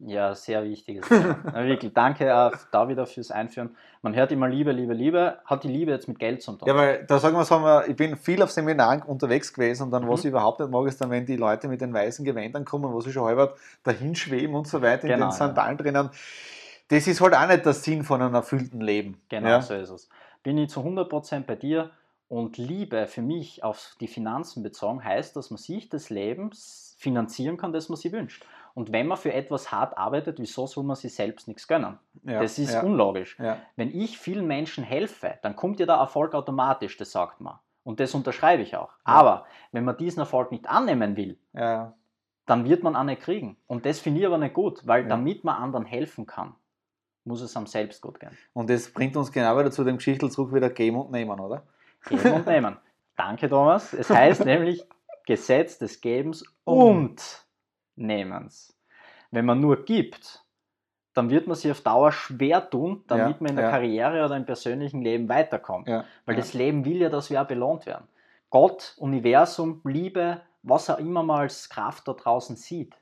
[0.00, 1.42] Ja, sehr wichtiges Thema.
[1.54, 3.74] Wirklich, danke auch da wieder fürs Einführen.
[4.00, 5.38] Man hört immer Liebe, Liebe, Liebe.
[5.44, 6.68] Hat die Liebe jetzt mit Geld zu tun?
[6.68, 10.04] Ja, weil da sagen wir es, ich bin viel auf Seminaren unterwegs gewesen und dann,
[10.04, 10.08] mhm.
[10.08, 12.92] was ich überhaupt nicht mag, ist dann, wenn die Leute mit den weißen Gewändern kommen,
[12.92, 15.82] wo sie schon halber dahin schweben und so weiter, in genau, den Sandalen ja.
[15.82, 16.10] drinnen.
[16.88, 19.20] Das ist halt auch nicht der Sinn von einem erfüllten Leben.
[19.28, 19.62] Genau, ja?
[19.62, 20.08] so ist es.
[20.44, 21.90] Bin ich zu 100% bei dir
[22.28, 27.56] und Liebe für mich auf die Finanzen bezogen heißt, dass man sich des Lebens finanzieren
[27.56, 28.44] kann, das man sich wünscht.
[28.78, 31.98] Und wenn man für etwas hart arbeitet, wieso soll man sich selbst nichts gönnen?
[32.22, 33.36] Ja, das ist ja, unlogisch.
[33.40, 33.58] Ja.
[33.74, 37.58] Wenn ich vielen Menschen helfe, dann kommt ja der Erfolg automatisch, das sagt man.
[37.82, 38.92] Und das unterschreibe ich auch.
[39.02, 43.56] Aber wenn man diesen Erfolg nicht annehmen will, dann wird man auch nicht kriegen.
[43.66, 46.54] Und das finde ich aber nicht gut, weil damit man anderen helfen kann,
[47.24, 48.38] muss es am selbst gut gehen.
[48.52, 51.66] Und das bringt uns genau wieder zu dem Geschichtel zurück, wieder geben und nehmen, oder?
[52.08, 52.76] Geben und nehmen.
[53.16, 53.92] Danke, Thomas.
[53.92, 54.86] Es heißt nämlich
[55.26, 57.47] Gesetz des Gebens und
[57.98, 58.76] Nehmens.
[59.30, 60.44] Wenn man nur gibt,
[61.14, 63.70] dann wird man sich auf Dauer schwer tun, damit ja, man in der ja.
[63.70, 65.88] Karriere oder im persönlichen Leben weiterkommt.
[65.88, 68.06] Ja, Weil das Leben will ja, dass wir auch belohnt werden.
[68.50, 72.94] Gott, Universum, Liebe, was er immer mal als Kraft da draußen sieht,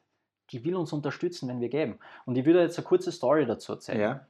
[0.50, 1.98] die will uns unterstützen, wenn wir geben.
[2.24, 4.20] Und ich würde jetzt eine kurze Story dazu erzählen.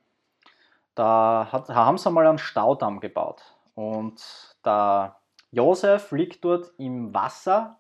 [0.94, 3.42] Da, hat, da haben sie mal einen Staudamm gebaut.
[3.74, 5.16] Und der
[5.50, 7.78] Josef liegt dort im Wasser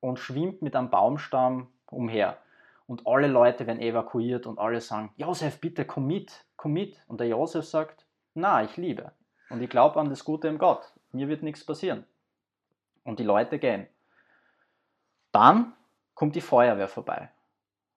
[0.00, 2.38] und schwimmt mit einem Baumstamm umher.
[2.86, 7.02] Und alle Leute werden evakuiert und alle sagen, Josef, bitte komm mit, komm mit.
[7.08, 9.12] Und der Josef sagt, na, ich liebe.
[9.50, 10.92] Und ich glaube an das Gute im Gott.
[11.10, 12.04] Mir wird nichts passieren.
[13.02, 13.86] Und die Leute gehen.
[15.32, 15.72] Dann
[16.14, 17.30] kommt die Feuerwehr vorbei.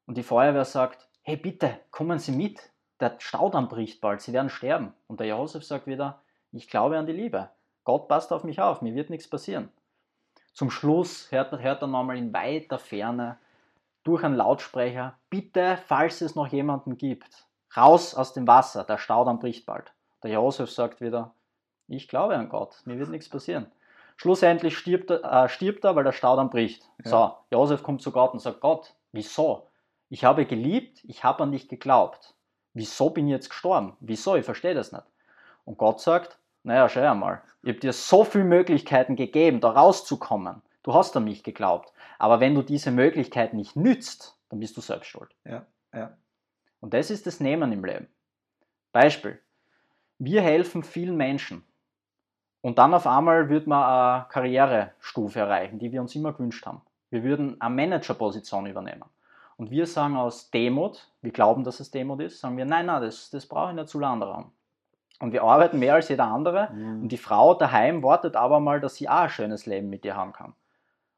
[0.05, 2.71] Und die Feuerwehr sagt, hey bitte, kommen Sie mit.
[2.99, 4.93] Der Staudamm bricht bald, Sie werden sterben.
[5.07, 7.49] Und der Josef sagt wieder, ich glaube an die Liebe.
[7.83, 9.69] Gott passt auf mich auf, mir wird nichts passieren.
[10.53, 13.37] Zum Schluss hört, hört er nochmal in weiter Ferne
[14.03, 19.39] durch einen Lautsprecher, bitte, falls es noch jemanden gibt, raus aus dem Wasser, der Staudamm
[19.39, 19.91] bricht bald.
[20.23, 21.33] Der Josef sagt wieder,
[21.87, 23.71] ich glaube an Gott, mir wird nichts passieren.
[24.17, 26.83] Schlussendlich stirbt, äh, stirbt er, weil der Staudamm bricht.
[27.05, 27.09] Ja.
[27.09, 29.67] So, Josef kommt zu Gott und sagt, Gott, wieso?
[30.09, 32.33] Ich habe geliebt, ich habe an dich geglaubt.
[32.73, 33.95] Wieso bin ich jetzt gestorben?
[33.99, 34.35] Wieso?
[34.35, 35.05] Ich verstehe das nicht.
[35.65, 40.61] Und Gott sagt, naja, schau einmal, ich habe dir so viele Möglichkeiten gegeben, da rauszukommen.
[40.83, 41.93] Du hast an mich geglaubt.
[42.19, 45.33] Aber wenn du diese Möglichkeit nicht nützt, dann bist du selbst schuld.
[45.45, 46.15] Ja, ja.
[46.81, 48.07] Und das ist das Nehmen im Leben.
[48.91, 49.39] Beispiel.
[50.17, 51.63] Wir helfen vielen Menschen.
[52.61, 56.81] Und dann auf einmal wird man eine Karrierestufe erreichen, die wir uns immer gewünscht haben.
[57.09, 59.05] Wir würden eine Managerposition übernehmen.
[59.55, 63.01] Und wir sagen aus Demut, wir glauben, dass es Demut ist, sagen wir, nein, nein,
[63.01, 64.51] das, das brauche ich nicht zu anderen.
[65.19, 66.69] Und wir arbeiten mehr als jeder andere.
[66.73, 67.03] Mhm.
[67.03, 70.15] Und die Frau daheim wartet aber mal, dass sie auch ein schönes Leben mit dir
[70.15, 70.53] haben kann.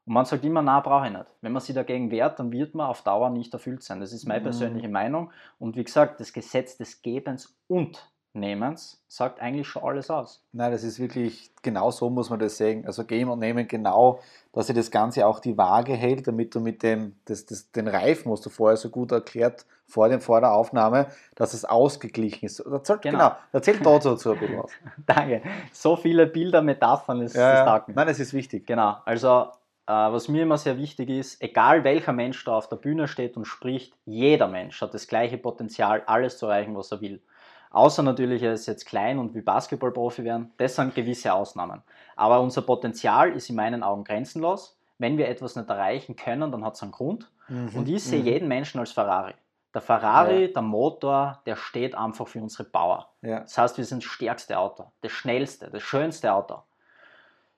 [0.04, 1.26] Und man sagt immer, na, brauche ich nicht.
[1.40, 4.00] Wenn man sich dagegen wehrt, dann wird man auf Dauer nicht erfüllt sein.
[4.00, 4.44] Das ist meine mhm.
[4.44, 5.30] persönliche Meinung.
[5.58, 10.42] Und wie gesagt, das Gesetz des Gebens und Nehmens sagt eigentlich schon alles aus.
[10.52, 12.86] Nein, das ist wirklich, genau so muss man das sehen.
[12.86, 14.20] Also geben und nehmen genau,
[14.52, 17.88] dass sich das Ganze auch die Waage hält, damit du mit dem, das, das, den
[17.88, 22.46] Reifen, was du vorher so gut erklärt, vor, dem, vor der Aufnahme, dass es ausgeglichen
[22.46, 22.60] ist.
[22.60, 23.18] Erzähl, genau.
[23.18, 24.70] genau, erzähl dazu ein bisschen was.
[25.04, 25.42] Danke.
[25.70, 28.66] So viele Bilder, Metaphern ist, ja, ist Nein, das ist wichtig.
[28.66, 29.48] Genau, also
[29.86, 33.44] was mir immer sehr wichtig ist, egal welcher Mensch da auf der Bühne steht und
[33.44, 37.22] spricht, jeder Mensch hat das gleiche Potenzial, alles zu erreichen, was er will.
[37.70, 40.52] Außer natürlich, er ist jetzt klein und will Basketballprofi werden.
[40.58, 41.82] Das sind gewisse Ausnahmen.
[42.16, 44.78] Aber unser Potenzial ist in meinen Augen grenzenlos.
[44.98, 47.30] Wenn wir etwas nicht erreichen können, dann hat es einen Grund.
[47.48, 47.70] Mhm.
[47.74, 48.26] Und ich sehe mhm.
[48.26, 49.34] jeden Menschen als Ferrari.
[49.74, 50.48] Der Ferrari, ja.
[50.48, 53.08] der Motor, der steht einfach für unsere Power.
[53.22, 53.40] Ja.
[53.40, 56.62] Das heißt, wir sind das stärkste Auto, das schnellste, das schönste Auto.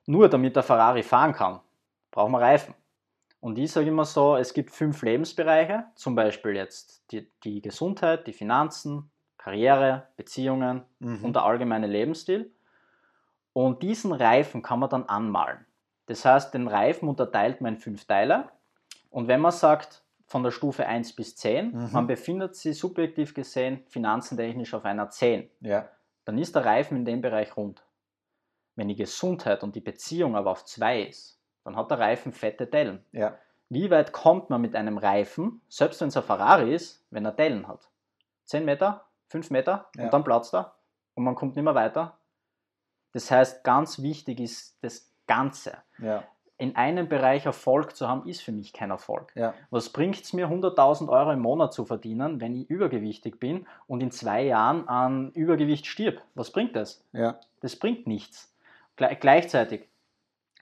[0.07, 1.61] Nur damit der Ferrari fahren kann,
[2.15, 2.75] brauchen wir Reifen.
[3.41, 8.27] Und ich sage immer so, es gibt fünf Lebensbereiche, zum Beispiel jetzt die, die Gesundheit,
[8.29, 11.25] die Finanzen, Karriere, Beziehungen mhm.
[11.25, 12.51] und der allgemeine Lebensstil.
[13.53, 15.67] Und diesen Reifen kann man dann anmalen.
[16.07, 18.49] Das heißt, den Reifen unterteilt man in fünf Teile.
[19.11, 21.73] Und wenn man sagt, von der Stufe 1 bis 10.
[21.73, 21.89] Mhm.
[21.93, 25.51] Man befindet sich subjektiv gesehen finanzentechnisch auf einer 10.
[25.61, 25.89] Ja.
[26.25, 27.85] Dann ist der Reifen in dem Bereich rund.
[28.75, 32.67] Wenn die Gesundheit und die Beziehung aber auf 2 ist, dann hat der Reifen fette
[32.67, 33.05] Dellen.
[33.13, 33.37] Ja.
[33.69, 37.33] Wie weit kommt man mit einem Reifen, selbst wenn es ein Ferrari ist, wenn er
[37.33, 37.89] Dellen hat?
[38.45, 40.05] 10 Meter, 5 Meter ja.
[40.05, 40.75] und dann platzt er
[41.15, 42.19] und man kommt nicht mehr weiter.
[43.13, 45.79] Das heißt, ganz wichtig ist das Ganze.
[45.99, 46.25] Ja
[46.57, 49.33] in einem Bereich Erfolg zu haben, ist für mich kein Erfolg.
[49.35, 49.55] Ja.
[49.71, 54.03] Was bringt es mir, 100.000 Euro im Monat zu verdienen, wenn ich übergewichtig bin und
[54.03, 56.23] in zwei Jahren an Übergewicht stirb?
[56.35, 57.03] Was bringt das?
[57.61, 58.55] Das bringt nichts.
[58.97, 59.89] Gle gleichzeitig,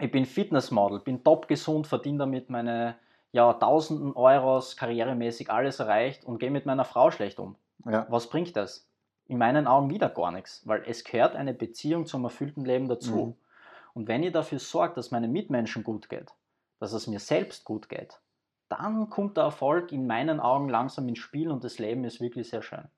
[0.03, 2.97] ich bin Fitnessmodel, bin top gesund, verdiene damit meine
[3.31, 7.57] ja, tausenden Euros, karrieremäßig alles erreicht und gehe mit meiner Frau schlecht um.
[7.85, 8.07] Ja.
[8.11, 8.89] Was bringt das?
[9.29, 13.27] In meinen Augen wieder gar nichts, weil es gehört eine Beziehung zum erfüllten Leben dazu.
[13.27, 13.35] Mhm.
[13.95, 16.33] Und wenn ihr dafür sorgt, dass meinen Mitmenschen gut geht,
[16.81, 18.19] dass es mir selbst gut geht,
[18.69, 22.51] dann kommt der Erfolg in meinen Augen langsam ins Spiel und das Leben ist wirklich
[22.51, 22.89] sehr schön.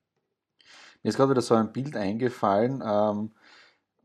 [1.03, 2.83] Mir ist gerade wieder so ein Bild eingefallen.
[2.83, 3.31] Ähm,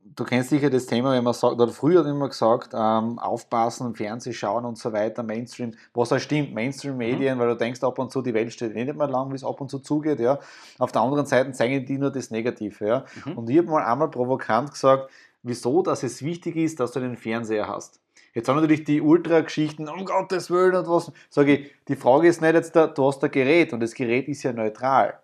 [0.05, 3.95] du kennst sicher das Thema, wenn man sagt, oder früher hat immer gesagt, ähm, aufpassen,
[3.95, 7.41] Fernsehen schauen und so weiter, Mainstream, was auch stimmt, Mainstream-Medien, mhm.
[7.41, 9.45] weil du denkst ab und zu, die Welt steht eh nicht mehr lang, wie es
[9.45, 10.39] ab und zu zugeht, ja.
[10.79, 13.05] Auf der anderen Seite zeigen die nur das Negative, ja.
[13.25, 13.39] Mhm.
[13.39, 15.11] Und ich habe mal einmal provokant gesagt,
[15.43, 18.01] wieso dass es wichtig ist, dass du den Fernseher hast.
[18.33, 21.11] Jetzt haben natürlich die Ultra-Geschichten, um Gottes Willen und was.
[21.31, 24.29] Sage ich, die Frage ist nicht jetzt, da, du hast ein Gerät und das Gerät
[24.29, 25.19] ist ja neutral.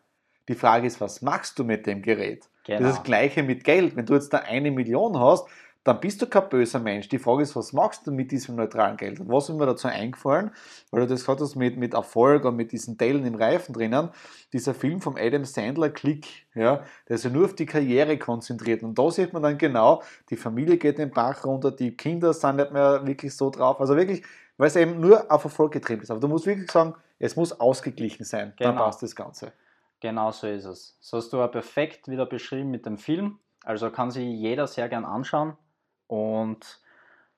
[0.49, 2.49] Die Frage ist, was machst du mit dem Gerät?
[2.67, 2.81] Genau.
[2.81, 3.97] Das ist das Gleiche mit Geld.
[3.97, 5.47] Wenn du jetzt da eine Million hast,
[5.87, 7.09] dann bist du kein böser Mensch.
[7.09, 9.21] Die Frage ist, was machst du mit diesem neutralen Geld?
[9.21, 10.51] Und was ist mir dazu eingefallen,
[10.91, 14.09] weil du das gesagt hast mit, mit Erfolg und mit diesen Teilen im Reifen drinnen,
[14.53, 16.27] dieser Film vom Adam Sandler, Klick,
[16.57, 18.83] ja, der ist ja nur auf die Karriere konzentriert.
[18.83, 22.57] Und da sieht man dann genau, die Familie geht den Bach runter, die Kinder sind
[22.57, 23.81] nicht mehr wirklich so drauf.
[23.81, 24.25] Also wirklich,
[24.57, 26.11] weil es eben nur auf Erfolg getrieben ist.
[26.11, 28.55] Aber du musst wirklich sagen, es muss ausgeglichen sein.
[28.57, 28.71] Genau.
[28.71, 29.53] Dann passt das Ganze.
[30.01, 30.97] Genau so ist es.
[31.01, 33.39] So hast du ja perfekt wieder beschrieben mit dem Film.
[33.65, 35.57] Also kann sich jeder sehr gern anschauen.
[36.07, 36.81] Und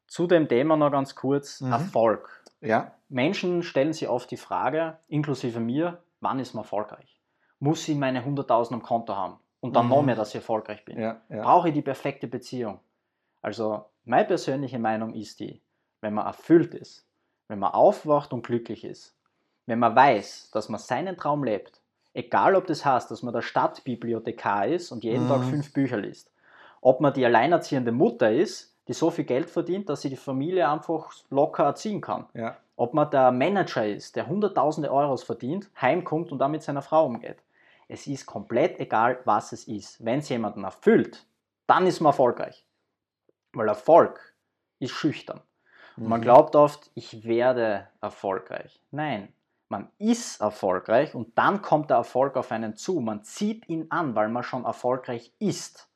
[0.07, 1.73] zu dem Thema noch ganz kurz, mhm.
[1.73, 2.42] Erfolg.
[2.61, 2.92] Ja.
[3.09, 7.21] Menschen stellen sich oft die Frage, inklusive mir, wann ist man erfolgreich?
[7.61, 9.90] Muss ich meine 100.000 am Konto haben und dann mhm.
[9.90, 10.99] noch mehr, dass ich erfolgreich bin?
[10.99, 11.42] Ja, ja.
[11.42, 12.81] Brauche ich die perfekte Beziehung?
[13.40, 15.62] Also meine persönliche Meinung ist die,
[16.01, 17.07] wenn man erfüllt ist,
[17.47, 19.16] wenn man aufwacht und glücklich ist,
[19.66, 21.77] wenn man weiß, dass man seinen Traum lebt,
[22.18, 25.28] egal ob das heißt, dass man der Stadtbibliothekar ist und jeden mhm.
[25.28, 26.33] Tag fünf Bücher liest,
[26.81, 30.68] ob man die alleinerziehende Mutter ist, die so viel Geld verdient, dass sie die Familie
[30.68, 32.26] einfach locker erziehen kann.
[32.35, 32.57] Ja.
[32.76, 37.07] Ob man der Manager ist, der hunderttausende Euros verdient, heimkommt und dann mit seiner Frau
[37.07, 37.38] umgeht.
[37.87, 40.04] Es ist komplett egal, was es ist.
[40.04, 41.24] Wenn es jemanden erfüllt,
[41.66, 42.64] dann ist man erfolgreich.
[43.52, 44.35] Weil Erfolg
[44.78, 45.40] ist schüchtern.
[45.96, 46.09] Mhm.
[46.09, 48.81] Man glaubt oft, ich werde erfolgreich.
[48.90, 49.33] Nein,
[49.68, 53.00] man ist erfolgreich und dann kommt der Erfolg auf einen zu.
[53.00, 55.88] Man zieht ihn an, weil man schon erfolgreich ist.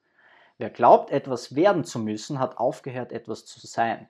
[0.58, 4.08] Wer glaubt, etwas werden zu müssen, hat aufgehört, etwas zu sein.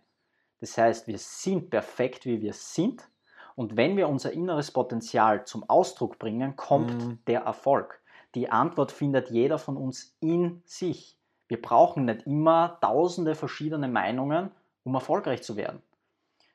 [0.60, 3.08] Das heißt, wir sind perfekt, wie wir sind.
[3.54, 7.18] Und wenn wir unser inneres Potenzial zum Ausdruck bringen, kommt mhm.
[7.26, 8.00] der Erfolg.
[8.34, 11.18] Die Antwort findet jeder von uns in sich.
[11.48, 14.50] Wir brauchen nicht immer tausende verschiedene Meinungen,
[14.84, 15.82] um erfolgreich zu werden.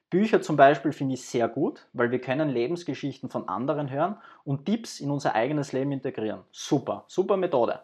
[0.10, 4.66] Bücher zum Beispiel finde ich sehr gut, weil wir können Lebensgeschichten von anderen hören und
[4.66, 6.42] Tipps in unser eigenes Leben integrieren.
[6.52, 7.82] Super, super Methode.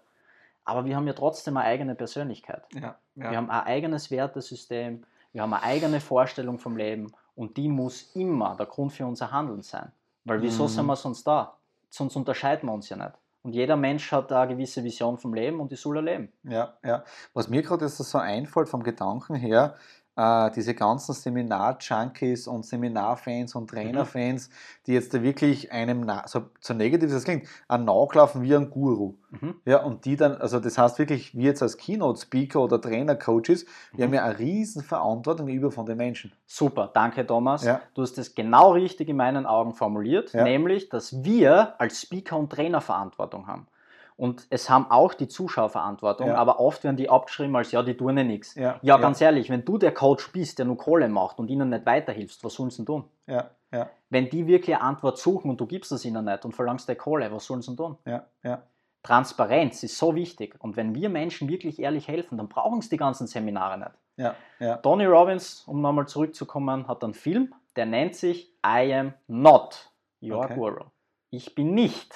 [0.63, 2.63] Aber wir haben ja trotzdem eine eigene Persönlichkeit.
[2.73, 3.31] Ja, ja.
[3.31, 8.15] Wir haben ein eigenes Wertesystem, wir haben eine eigene Vorstellung vom Leben und die muss
[8.15, 9.91] immer der Grund für unser Handeln sein.
[10.23, 10.69] Weil wieso mhm.
[10.69, 11.57] sind wir sonst da?
[11.89, 13.13] Sonst unterscheiden wir uns ja nicht.
[13.43, 16.31] Und jeder Mensch hat eine gewisse Vision vom Leben und die soll er leben.
[16.43, 17.03] Ja, ja.
[17.33, 19.75] Was mir gerade so einfällt vom Gedanken her,
[20.15, 24.53] äh, diese ganzen Seminar-Junkies und Seminarfans und Trainerfans, mhm.
[24.87, 29.15] die jetzt da wirklich einem, so, so negativ das klingt, an nachlaufen wie ein Guru.
[29.31, 29.55] Mhm.
[29.65, 33.99] Ja, und die dann, also das heißt wirklich, wir jetzt als Keynote-Speaker oder Trainer-Coaches, wir
[33.99, 34.03] mhm.
[34.03, 36.31] haben ja eine riesen Verantwortung über von den Menschen.
[36.45, 37.63] Super, danke Thomas.
[37.63, 37.81] Ja.
[37.95, 40.43] Du hast das genau richtig in meinen Augen formuliert, ja.
[40.43, 43.67] nämlich, dass wir als Speaker und Trainer Verantwortung haben.
[44.15, 46.35] Und es haben auch die Zuschauer Verantwortung, ja.
[46.35, 48.55] aber oft werden die abgeschrieben als, ja, die tun ja nichts.
[48.55, 51.69] Ja, ja ganz ehrlich, wenn du der Coach bist, der nur Kohle macht und ihnen
[51.69, 53.03] nicht weiterhilfst, was sollen sie denn tun?
[53.27, 53.89] Ja, ja.
[54.09, 56.95] Wenn die wirklich eine Antwort suchen und du gibst es ihnen nicht und verlangst der
[56.95, 57.97] Kohle, was sollen sie denn tun?
[58.05, 58.61] Ja, ja.
[59.03, 60.55] Transparenz ist so wichtig.
[60.59, 63.91] Und wenn wir Menschen wirklich ehrlich helfen, dann brauchen sie die ganzen Seminare nicht.
[64.15, 64.77] Ja, ja.
[64.77, 70.45] Tony Robbins, um nochmal zurückzukommen, hat einen Film, der nennt sich I am not your
[70.45, 70.55] okay.
[70.55, 70.85] guru.
[71.31, 72.13] Ich bin nicht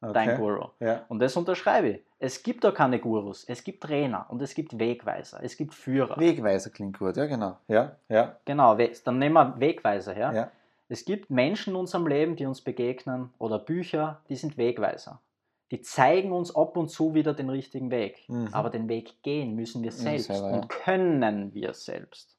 [0.00, 0.12] okay.
[0.12, 0.68] dein Guru.
[0.80, 1.04] Ja.
[1.08, 2.00] Und das unterschreibe ich.
[2.18, 6.18] Es gibt da keine Gurus, es gibt Trainer und es gibt Wegweiser, es gibt Führer.
[6.18, 7.56] Wegweiser klingt gut, ja genau.
[7.68, 8.36] Ja, ja.
[8.44, 10.32] Genau, dann nehmen wir Wegweiser her.
[10.34, 10.50] Ja.
[10.88, 15.20] Es gibt Menschen in unserem Leben, die uns begegnen oder Bücher, die sind Wegweiser.
[15.70, 18.28] Die zeigen uns ab und zu wieder den richtigen Weg.
[18.28, 18.48] Mhm.
[18.52, 20.56] Aber den Weg gehen müssen wir selbst selber, ja.
[20.56, 22.36] und können wir selbst.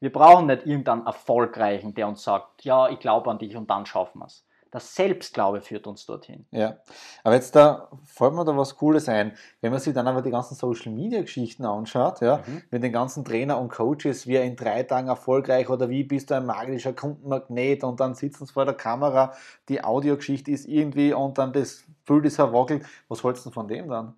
[0.00, 3.84] Wir brauchen nicht irgendeinen Erfolgreichen, der uns sagt, ja, ich glaube an dich und dann
[3.84, 4.46] schaffen wir es.
[4.70, 6.46] Das Selbstglaube führt uns dorthin.
[6.50, 6.76] Ja,
[7.24, 9.32] aber jetzt da fällt mir da was Cooles ein.
[9.60, 12.62] Wenn man sich dann aber die ganzen Social Media Geschichten anschaut, ja, mhm.
[12.70, 16.36] mit den ganzen Trainer und Coaches, wie in drei Tagen erfolgreich oder wie bist du
[16.36, 19.32] ein magischer Kundenmagnet und dann sitzen sie vor der Kamera,
[19.68, 22.84] die Audiogeschichte ist irgendwie und dann das Bild ist verwackelt.
[23.08, 24.14] Was hältst du von dem dann?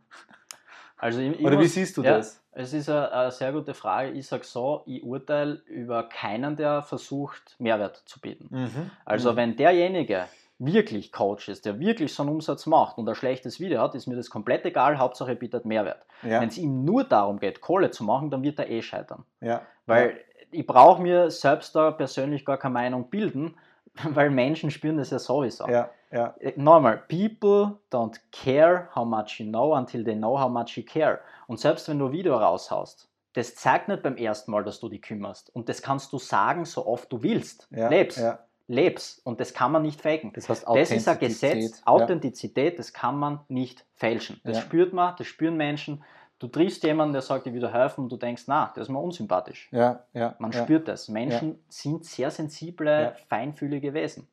[1.01, 2.43] Also ich, ich oder wie siehst du ja, das?
[2.53, 4.11] Es ist eine, eine, sehr gute Frage.
[4.11, 8.49] Ich sage so, ich urteile über keinen, der versucht, Mehrwert zu bieten.
[8.51, 8.91] Mhm.
[9.05, 9.37] Also mhm.
[9.37, 10.27] wenn derjenige
[10.61, 14.07] wirklich Coach ist, der wirklich so einen Umsatz macht und ein schlechtes Video hat, ist
[14.07, 16.05] mir das komplett egal, Hauptsache er bietet Mehrwert.
[16.23, 16.41] Ja.
[16.41, 19.25] Wenn es ihm nur darum geht, Kohle zu machen, dann wird er eh scheitern.
[19.41, 19.63] Ja.
[19.87, 20.17] Weil ja.
[20.53, 23.57] ich brauche mir selbst da persönlich gar keine Meinung bilden,
[24.05, 25.67] weil Menschen spüren das ja sowieso.
[25.67, 25.91] Ja.
[26.13, 26.35] Ja.
[26.41, 30.85] Äh, Normal, people don't care how much you know until they know how much you
[30.85, 31.21] care.
[31.47, 34.89] Und selbst wenn du ein Video raushaust, das zeigt nicht beim ersten Mal, dass du
[34.91, 35.55] dich kümmerst.
[35.55, 37.69] Und das kannst du sagen, so oft du willst.
[37.71, 37.89] Ja.
[37.89, 38.19] Lebst.
[38.19, 38.41] Ja
[38.71, 40.33] lebst und das kann man nicht faken.
[40.33, 42.77] Das, heißt das ist ein Gesetz, Authentizität, ja.
[42.77, 44.41] das kann man nicht fälschen.
[44.45, 44.63] Das ja.
[44.63, 46.05] spürt man, das spüren Menschen.
[46.39, 49.01] Du triffst jemanden, der sagt dir wieder helfen und du denkst, na, der ist mir
[49.01, 49.69] unsympathisch.
[49.73, 51.09] Ja, ja, man spürt das.
[51.09, 54.29] Menschen sind sehr sensible, feinfühlige Wesen.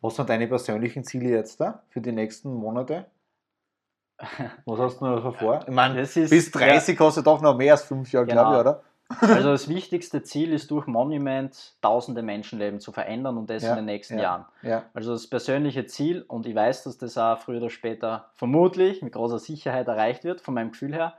[0.00, 3.06] Was sind deine persönlichen Ziele jetzt da für die nächsten Monate?
[4.64, 5.60] Was hast du noch vor?
[5.66, 8.42] Ich meine, bis 30 hast du doch noch mehr als fünf Jahre, genau.
[8.42, 8.82] glaube ich, oder?
[9.08, 13.76] Also das wichtigste Ziel ist durch Monument tausende Menschenleben zu verändern und das ja, in
[13.76, 14.44] den nächsten ja, Jahren.
[14.62, 14.84] Ja.
[14.92, 19.14] Also das persönliche Ziel und ich weiß, dass das auch früher oder später vermutlich mit
[19.14, 21.14] großer Sicherheit erreicht wird, von meinem Gefühl her,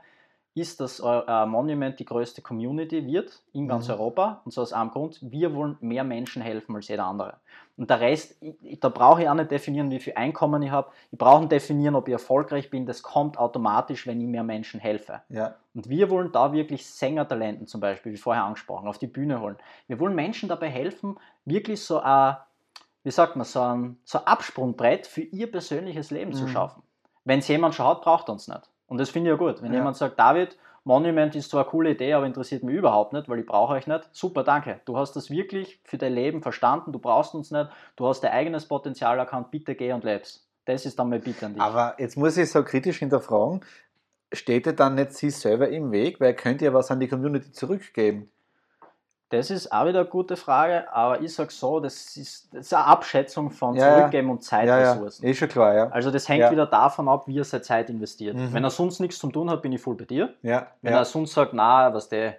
[0.54, 3.94] ist, dass äh, Monument die größte Community wird in ganz mhm.
[3.94, 4.42] Europa.
[4.44, 7.36] Und so aus einem Grund, wir wollen mehr Menschen helfen als jeder andere.
[7.76, 10.90] Und der Rest, ich, da brauche ich auch nicht definieren, wie viel Einkommen ich habe.
[11.12, 12.84] Ich brauche nicht definieren, ob ich erfolgreich bin.
[12.84, 15.22] Das kommt automatisch, wenn ich mehr Menschen helfe.
[15.28, 15.54] Ja.
[15.72, 19.56] Und wir wollen da wirklich Sängertalenten zum Beispiel, wie vorher angesprochen, auf die Bühne holen.
[19.86, 22.36] Wir wollen Menschen dabei helfen, wirklich so ein,
[23.04, 26.34] wie sagt man, so ein, so ein Absprungbrett für ihr persönliches Leben mhm.
[26.34, 26.82] zu schaffen.
[27.24, 28.68] Wenn es jemand schon hat, braucht er uns nicht.
[28.90, 29.62] Und das finde ich ja gut.
[29.62, 29.78] Wenn ja.
[29.78, 33.38] jemand sagt, David, Monument ist zwar eine coole Idee, aber interessiert mich überhaupt nicht, weil
[33.38, 34.08] ich brauche euch nicht.
[34.10, 34.80] Super, danke.
[34.84, 38.32] Du hast das wirklich für dein Leben verstanden, du brauchst uns nicht, du hast dein
[38.32, 40.44] eigenes Potenzial erkannt, bitte geh und lebst.
[40.64, 41.62] Das ist dann mein Bitte an dich.
[41.62, 43.60] Aber jetzt muss ich so kritisch hinterfragen,
[44.32, 47.52] steht ihr dann nicht sie selber im Weg, weil könnt ihr was an die Community
[47.52, 48.28] zurückgeben?
[49.30, 52.74] Das ist auch wieder eine gute Frage, aber ich sage so, das ist, das ist
[52.74, 55.24] eine Abschätzung von ja, Zurückgeben und Zeitressourcen.
[55.24, 55.88] Ja, ist schon klar, ja.
[55.88, 58.36] Also das hängt wieder davon ab, wie er seine Zeit investiert.
[58.36, 58.52] Mhm.
[58.52, 60.34] Wenn er sonst nichts zu tun hat, bin ich voll bei dir.
[60.42, 62.34] Ja, Wenn er sonst sagt, na, was der,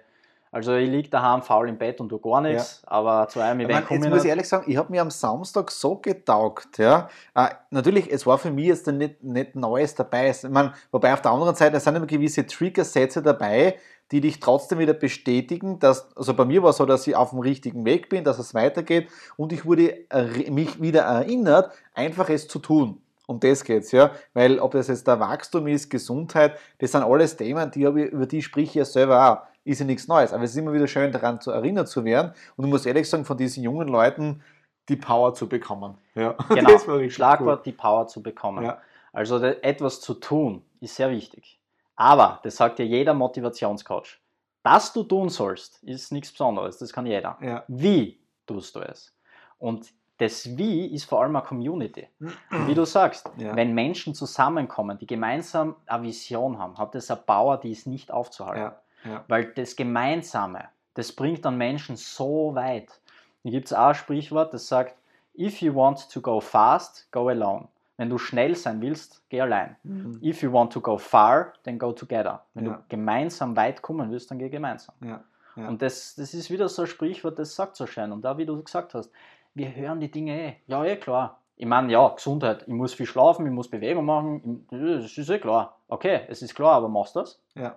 [0.50, 3.86] also ich liege daheim faul im Bett und tu gar nichts, aber zu einem Event
[3.86, 6.76] komme ich Jetzt muss ich ehrlich sagen, ich habe mir am Samstag so getaugt.
[6.76, 7.08] Ja.
[7.34, 10.28] Äh, natürlich, es war für mich jetzt nicht, nicht Neues dabei.
[10.28, 13.78] Ich mein, wobei auf der anderen Seite, es sind immer gewisse Trigger-Sätze dabei,
[14.10, 17.30] die dich trotzdem wieder bestätigen, dass, also bei mir war es so, dass ich auf
[17.30, 20.04] dem richtigen Weg bin, dass es weitergeht und ich wurde
[20.50, 23.00] mich wieder erinnert, einfach es zu tun.
[23.26, 24.10] Um das geht's, ja.
[24.34, 28.42] Weil ob das jetzt der Wachstum ist, Gesundheit, das sind alles Themen, die über die
[28.42, 29.38] sprich ich ja selber auch.
[29.64, 30.32] Ist ja nichts Neues.
[30.32, 32.32] Aber es ist immer wieder schön, daran zu erinnert zu werden.
[32.56, 34.42] Und ich muss ehrlich sagen, von diesen jungen Leuten
[34.88, 35.96] die Power zu bekommen.
[36.14, 36.34] Ja.
[36.48, 36.76] Genau.
[37.08, 37.62] Schlagwort cool.
[37.64, 38.64] die Power zu bekommen.
[38.64, 38.78] Ja.
[39.12, 41.60] Also etwas zu tun, ist sehr wichtig.
[42.02, 44.18] Aber, das sagt ja jeder Motivationscoach,
[44.64, 47.38] das du tun sollst, ist nichts Besonderes, das kann jeder.
[47.40, 47.62] Ja.
[47.68, 49.14] Wie tust du es?
[49.58, 52.08] Und das Wie ist vor allem eine Community.
[52.66, 53.54] Wie du sagst, ja.
[53.54, 58.10] wenn Menschen zusammenkommen, die gemeinsam eine Vision haben, hat das eine Power, die ist nicht
[58.10, 58.72] aufzuhalten.
[59.04, 59.24] Ja.
[59.28, 63.00] Weil das Gemeinsame, das bringt dann Menschen so weit.
[63.44, 64.96] Hier gibt es auch ein Sprichwort, das sagt,
[65.38, 67.68] if you want to go fast, go alone.
[67.96, 69.76] Wenn du schnell sein willst, geh allein.
[69.82, 70.18] Mhm.
[70.22, 72.44] If you want to go far, then go together.
[72.54, 72.72] Wenn ja.
[72.72, 74.94] du gemeinsam weit kommen willst, dann geh gemeinsam.
[75.04, 75.22] Ja.
[75.56, 75.68] Ja.
[75.68, 78.12] Und das, das ist wieder so ein Sprichwort, das sagt so schön.
[78.12, 79.10] Und da, wie du gesagt hast,
[79.54, 80.56] wir hören die Dinge eh.
[80.66, 81.40] Ja, eh klar.
[81.56, 82.62] Ich meine, ja, Gesundheit.
[82.62, 84.66] Ich muss viel schlafen, ich muss Bewegung machen.
[84.70, 85.76] Das ist eh klar.
[85.88, 87.40] Okay, es ist klar, aber machst du das?
[87.54, 87.76] Ja.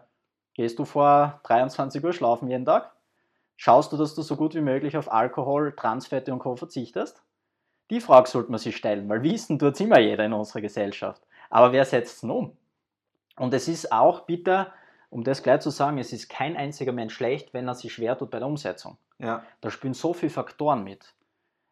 [0.54, 2.93] Gehst du vor 23 Uhr schlafen jeden Tag?
[3.58, 6.56] Schaust du, dass du so gut wie möglich auf Alkohol, Transfette und Co.
[6.56, 7.21] verzichtest?
[7.91, 11.21] Die Frage sollte man sich stellen, weil wissen tut immer jeder in unserer Gesellschaft.
[11.50, 12.58] Aber wer setzt es um?
[13.38, 14.67] Und es ist auch bitte,
[15.10, 18.17] um das gleich zu sagen, es ist kein einziger Mensch schlecht, wenn er sich schwer
[18.17, 18.98] tut bei der Umsetzung.
[19.19, 19.43] Ja.
[19.62, 21.13] Da spielen so viele Faktoren mit.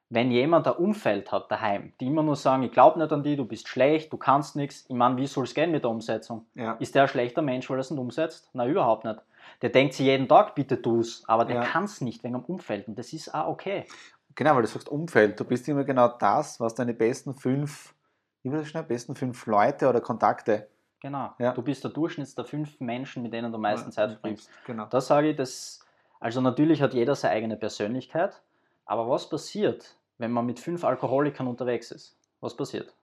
[0.09, 3.35] Wenn jemand ein Umfeld hat daheim, die immer nur sagen, ich glaube nicht an dich,
[3.35, 6.45] du bist schlecht, du kannst nichts, ich meine, wie soll es gehen mit der Umsetzung?
[6.53, 6.73] Ja.
[6.73, 8.49] Ist der ein schlechter Mensch, weil er es nicht umsetzt?
[8.53, 9.19] Na, überhaupt nicht.
[9.63, 11.61] Der denkt sich jeden Tag, bitte tu es, aber der ja.
[11.63, 13.85] kann es nicht wegen dem Umfeld und das ist auch okay
[14.35, 15.39] Genau, weil du sagst Umfeld.
[15.39, 17.93] Du bist immer genau das, was deine besten fünf,
[18.41, 20.67] wie war das schnell, besten fünf Leute oder Kontakte.
[20.99, 21.33] Genau.
[21.37, 21.51] Ja.
[21.51, 24.49] Du bist der Durchschnitt der fünf Menschen, mit denen du am meisten ja, Zeit verbringst.
[24.65, 24.85] Genau.
[24.85, 25.81] Da sage ich, dass,
[26.19, 28.41] also natürlich hat jeder seine eigene Persönlichkeit,
[28.85, 32.17] aber was passiert, wenn man mit fünf Alkoholikern unterwegs ist?
[32.39, 32.95] Was passiert?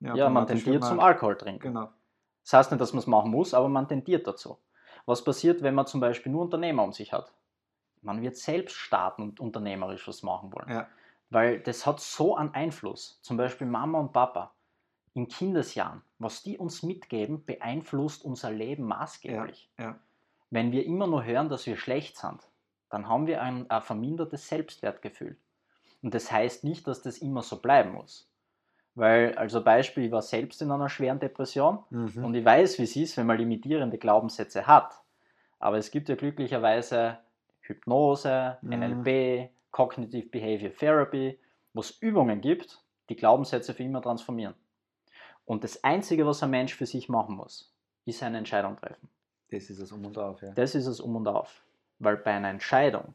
[0.00, 1.60] Ja, ja man tendiert zum Alkohol trinken.
[1.60, 1.90] Genau.
[2.44, 4.58] Das heißt nicht, dass man es machen muss, aber man tendiert dazu.
[5.06, 7.32] Was passiert, wenn man zum Beispiel nur Unternehmer um sich hat?
[8.02, 10.70] Man wird selbst starten und unternehmerisch was machen wollen.
[10.70, 10.88] Ja.
[11.28, 13.20] Weil das hat so einen Einfluss.
[13.22, 14.52] Zum Beispiel Mama und Papa
[15.14, 19.70] in Kindesjahren, was die uns mitgeben, beeinflusst unser Leben maßgeblich.
[19.78, 19.84] Ja.
[19.84, 19.98] Ja.
[20.50, 22.40] Wenn wir immer nur hören, dass wir schlecht sind,
[22.90, 25.36] dann haben wir ein, ein vermindertes Selbstwertgefühl.
[26.02, 28.28] Und das heißt nicht, dass das immer so bleiben muss.
[28.94, 32.24] Weil, also Beispiel, ich war selbst in einer schweren Depression mhm.
[32.24, 35.00] und ich weiß, wie es ist, wenn man limitierende Glaubenssätze hat.
[35.60, 37.18] Aber es gibt ja glücklicherweise
[37.70, 38.70] Hypnose, mhm.
[38.70, 41.38] NLP, Cognitive Behavior Therapy,
[41.72, 44.54] wo es Übungen gibt, die Glaubenssätze für immer transformieren.
[45.44, 49.08] Und das Einzige, was ein Mensch für sich machen muss, ist eine Entscheidung treffen.
[49.50, 50.42] Das ist es um und auf.
[50.42, 50.52] Ja.
[50.52, 51.64] Das ist es um und auf.
[51.98, 53.14] Weil bei einer Entscheidung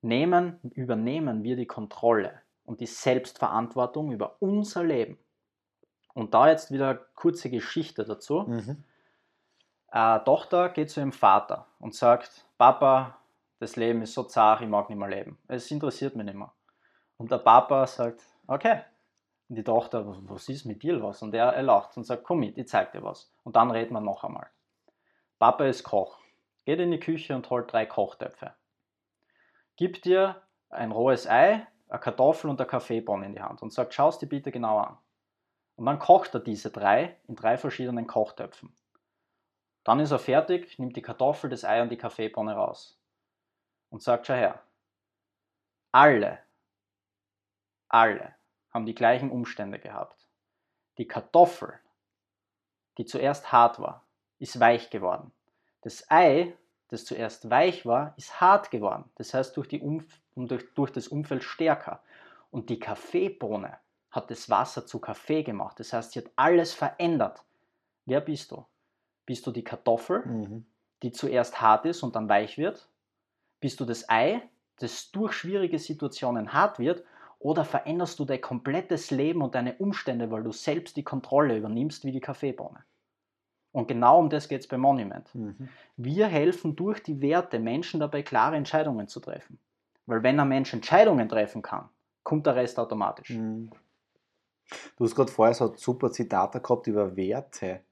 [0.00, 5.18] nehmen, übernehmen wir die Kontrolle und die Selbstverantwortung über unser Leben.
[6.14, 8.40] Und da jetzt wieder eine kurze Geschichte dazu.
[8.40, 8.84] Mhm.
[9.88, 13.18] Eine Tochter geht zu ihrem Vater und sagt, Papa,
[13.58, 15.38] das Leben ist so zart, ich mag nicht mehr leben.
[15.48, 16.52] Es interessiert mich nicht mehr.
[17.16, 18.82] Und der Papa sagt, okay.
[19.48, 21.22] Und die Tochter, was ist mit dir los?
[21.22, 23.32] Und er, er lacht und sagt, komm mit, ich zeig dir was.
[23.44, 24.50] Und dann reden wir noch einmal.
[25.38, 26.18] Papa ist Koch,
[26.64, 28.54] geht in die Küche und holt drei Kochtöpfe.
[29.76, 33.94] Gibt dir ein rohes Ei, eine Kartoffel und eine Kaffeebohne in die Hand und sagt,
[33.94, 34.98] schau es dir bitte genau an.
[35.76, 38.74] Und dann kocht er diese drei in drei verschiedenen Kochtöpfen.
[39.84, 42.95] Dann ist er fertig, nimmt die Kartoffel, das Ei und die Kaffeebohne raus
[43.90, 44.62] und sagt, schau her,
[45.92, 46.38] alle,
[47.88, 48.34] alle
[48.70, 50.28] haben die gleichen Umstände gehabt.
[50.98, 51.78] Die Kartoffel,
[52.98, 54.06] die zuerst hart war,
[54.38, 55.32] ist weich geworden.
[55.82, 56.56] Das Ei,
[56.88, 59.10] das zuerst weich war, ist hart geworden.
[59.16, 62.02] Das heißt durch die Umf durch, durch das Umfeld stärker.
[62.50, 63.78] Und die Kaffeebohne
[64.10, 65.80] hat das Wasser zu Kaffee gemacht.
[65.80, 67.42] Das heißt, sie hat alles verändert.
[68.04, 68.64] Wer bist du?
[69.24, 70.66] Bist du die Kartoffel, mhm.
[71.02, 72.88] die zuerst hart ist und dann weich wird?
[73.60, 74.42] Bist du das Ei,
[74.78, 77.04] das durch schwierige Situationen hart wird?
[77.38, 82.04] Oder veränderst du dein komplettes Leben und deine Umstände, weil du selbst die Kontrolle übernimmst
[82.04, 82.84] wie die Kaffeebohne?
[83.72, 85.34] Und genau um das geht es bei Monument.
[85.34, 85.68] Mhm.
[85.96, 89.58] Wir helfen durch die Werte Menschen dabei, klare Entscheidungen zu treffen.
[90.06, 91.88] Weil wenn ein Mensch Entscheidungen treffen kann,
[92.22, 93.30] kommt der Rest automatisch.
[93.30, 93.70] Mhm.
[94.96, 97.82] Du hast gerade vorher so super Zitate gehabt über Werte.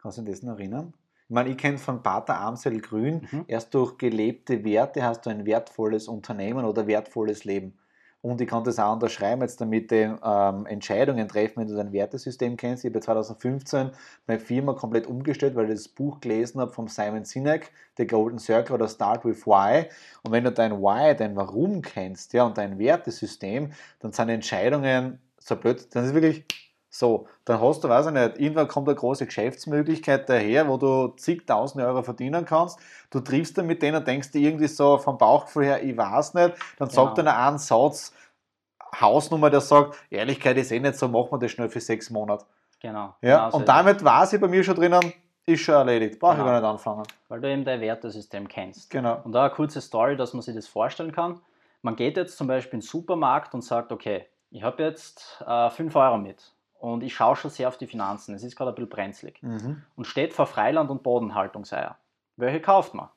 [0.00, 0.94] Kannst du dich das noch erinnern?
[1.26, 3.44] Ich meine, ich kenne von Pater Amsel Grün, mhm.
[3.48, 7.78] erst durch gelebte Werte hast du ein wertvolles Unternehmen oder wertvolles Leben.
[8.24, 11.92] Und ich kann das auch unterschreiben, jetzt damit den ähm, Entscheidungen treffen, wenn du dein
[11.92, 12.82] Wertesystem kennst.
[12.82, 13.90] Ich habe 2015
[14.26, 18.38] meine Firma komplett umgestellt, weil ich das Buch gelesen habe von Simon Sinek, The Golden
[18.38, 19.90] Circle oder Start with Why.
[20.22, 25.18] Und wenn du dein Why, dein Warum kennst, ja, und dein Wertesystem, dann sind Entscheidungen
[25.38, 26.46] so blöd, dann ist es wirklich
[26.94, 31.08] so, dann hast du, weiß ich nicht, irgendwann kommt eine große Geschäftsmöglichkeit daher, wo du
[31.16, 32.78] zigtausend Euro verdienen kannst.
[33.10, 36.34] Du triffst dann mit denen und denkst dir irgendwie so vom Bauchgefühl her, ich weiß
[36.34, 36.54] nicht.
[36.78, 37.06] Dann genau.
[37.06, 38.14] sagt einer einen Satz,
[39.00, 42.44] Hausnummer, der sagt, Ehrlichkeit ist eh nicht so, machen wir das schnell für sechs Monate.
[42.78, 43.16] Genau.
[43.22, 45.12] Ja, genau und damit war sie bei mir schon drinnen,
[45.46, 46.20] ist schon erledigt.
[46.20, 46.44] Brauche genau.
[46.44, 47.02] ich gar nicht anfangen.
[47.26, 48.90] Weil du eben dein Wertesystem kennst.
[48.90, 49.20] Genau.
[49.24, 51.40] Und da eine kurze Story, dass man sich das vorstellen kann.
[51.82, 55.70] Man geht jetzt zum Beispiel in den Supermarkt und sagt, okay, ich habe jetzt äh,
[55.70, 56.54] 5 Euro mit
[56.92, 58.34] und ich schaue schon sehr auf die Finanzen.
[58.34, 59.42] Es ist gerade ein bisschen brenzlig.
[59.42, 59.82] Mhm.
[59.96, 61.96] Und steht vor Freiland- und Bodenhaltungseier.
[62.36, 63.08] Welche kauft man?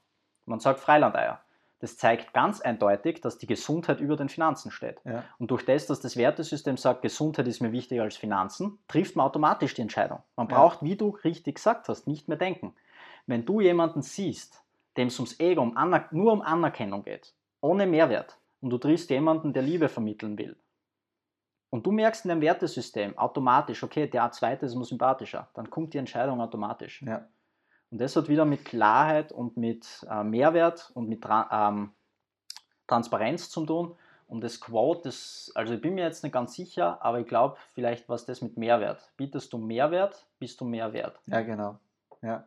[0.45, 1.41] Man sagt Freilandeier.
[1.79, 5.01] Das zeigt ganz eindeutig, dass die Gesundheit über den Finanzen steht.
[5.03, 5.25] Ja.
[5.37, 9.25] Und durch das, dass das Wertesystem sagt, Gesundheit ist mir wichtiger als Finanzen, trifft man
[9.25, 10.23] automatisch die Entscheidung.
[10.37, 10.87] Man braucht, ja.
[10.87, 12.73] wie du richtig gesagt hast, nicht mehr denken.
[13.25, 14.63] Wenn du jemanden siehst,
[14.95, 15.75] dem es ums Ego um
[16.11, 20.55] nur um Anerkennung geht, ohne Mehrwert, und du triffst jemanden, der Liebe vermitteln will,
[21.69, 25.93] und du merkst in deinem Wertesystem automatisch, okay, der zweite ist mir sympathischer, dann kommt
[25.93, 27.01] die Entscheidung automatisch.
[27.01, 27.27] Ja.
[27.89, 31.91] Und das hat wieder mit Klarheit und mit äh, Mehrwert und mit Tra ähm,
[32.85, 33.95] Transparenz zu tun.
[34.27, 37.55] Und das Quote, das, also ich bin mir jetzt nicht ganz sicher, aber ich glaube,
[37.73, 39.09] vielleicht was das mit Mehrwert.
[39.15, 41.19] Bietest du Mehrwert, bist du mehr wert.
[41.27, 41.79] Ja, genau.
[42.21, 42.45] Ja.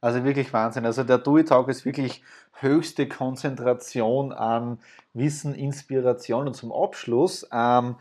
[0.00, 0.84] Also wirklich Wahnsinn.
[0.84, 2.22] Also der Do-It-Talk ist wirklich
[2.52, 4.78] höchste Konzentration an
[5.14, 6.46] Wissen, Inspiration.
[6.46, 7.96] Und zum Abschluss, ähm,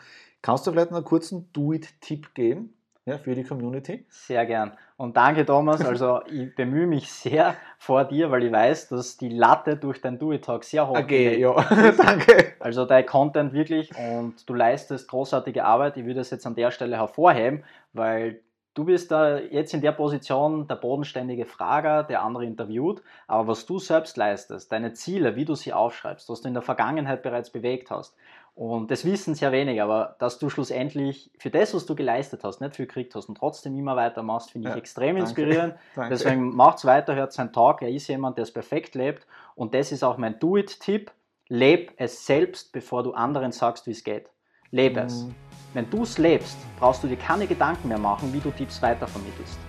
[0.46, 2.76] kannst du vielleicht noch einen kurzen Do-It-Tipp geben?
[3.06, 4.06] ja, für die Community.
[4.10, 4.72] Sehr gern.
[4.98, 5.82] Und danke, Thomas.
[5.86, 10.18] Also, ich bemühe mich sehr vor dir, weil ich weiß, dass die Latte durch dein
[10.18, 11.54] Do-It-Talk sehr hoch okay, ja,
[11.98, 12.54] danke.
[12.60, 15.98] Also, dein Content wirklich und du leistest großartige Arbeit.
[15.98, 18.42] Ich würde es jetzt an der Stelle hervorheben, weil
[18.76, 23.66] Du bist da jetzt in der Position der bodenständige Frager, der andere interviewt, aber was
[23.66, 27.50] du selbst leistest, deine Ziele, wie du sie aufschreibst, was du in der Vergangenheit bereits
[27.50, 28.18] bewegt hast,
[28.56, 32.62] und das wissen sehr wenig, aber dass du schlussendlich für das, was du geleistet hast,
[32.62, 35.76] nicht viel gekriegt hast und trotzdem immer weiter machst, finde ich ja, extrem danke, inspirierend.
[35.96, 36.10] Danke.
[36.12, 37.82] Deswegen macht's weiter, hört seinen Talk.
[37.82, 41.12] Er ist jemand, der es perfekt lebt und das ist auch mein Do-It-Tipp.
[41.50, 44.30] Leb es selbst, bevor du anderen sagst, wie es geht.
[44.72, 45.08] Lebe mhm.
[45.08, 45.28] es.
[45.74, 49.60] Wenn du es lebst, brauchst du dir keine Gedanken mehr machen, wie du Tipps weitervermittelst.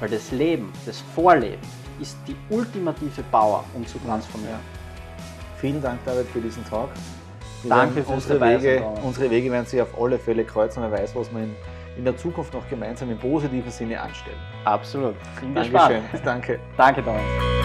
[0.00, 1.62] Weil das Leben, das Vorleben,
[1.98, 4.60] ist die ultimative Power, um zu transformieren.
[4.60, 5.56] Ja.
[5.56, 6.90] Vielen Dank, David, für diesen Talk.
[7.68, 8.82] Danke für unsere Wege.
[9.02, 10.82] Unsere Wege werden sich auf alle Fälle kreuzen.
[10.82, 11.56] Man weiß, was man in,
[11.98, 14.38] in der Zukunft noch gemeinsam im positiven Sinne anstellen.
[14.64, 15.14] Absolut.
[15.40, 16.02] Bin Dankeschön.
[16.02, 16.26] Gespannt.
[16.26, 16.60] Danke.
[16.76, 17.63] Danke, Thomas.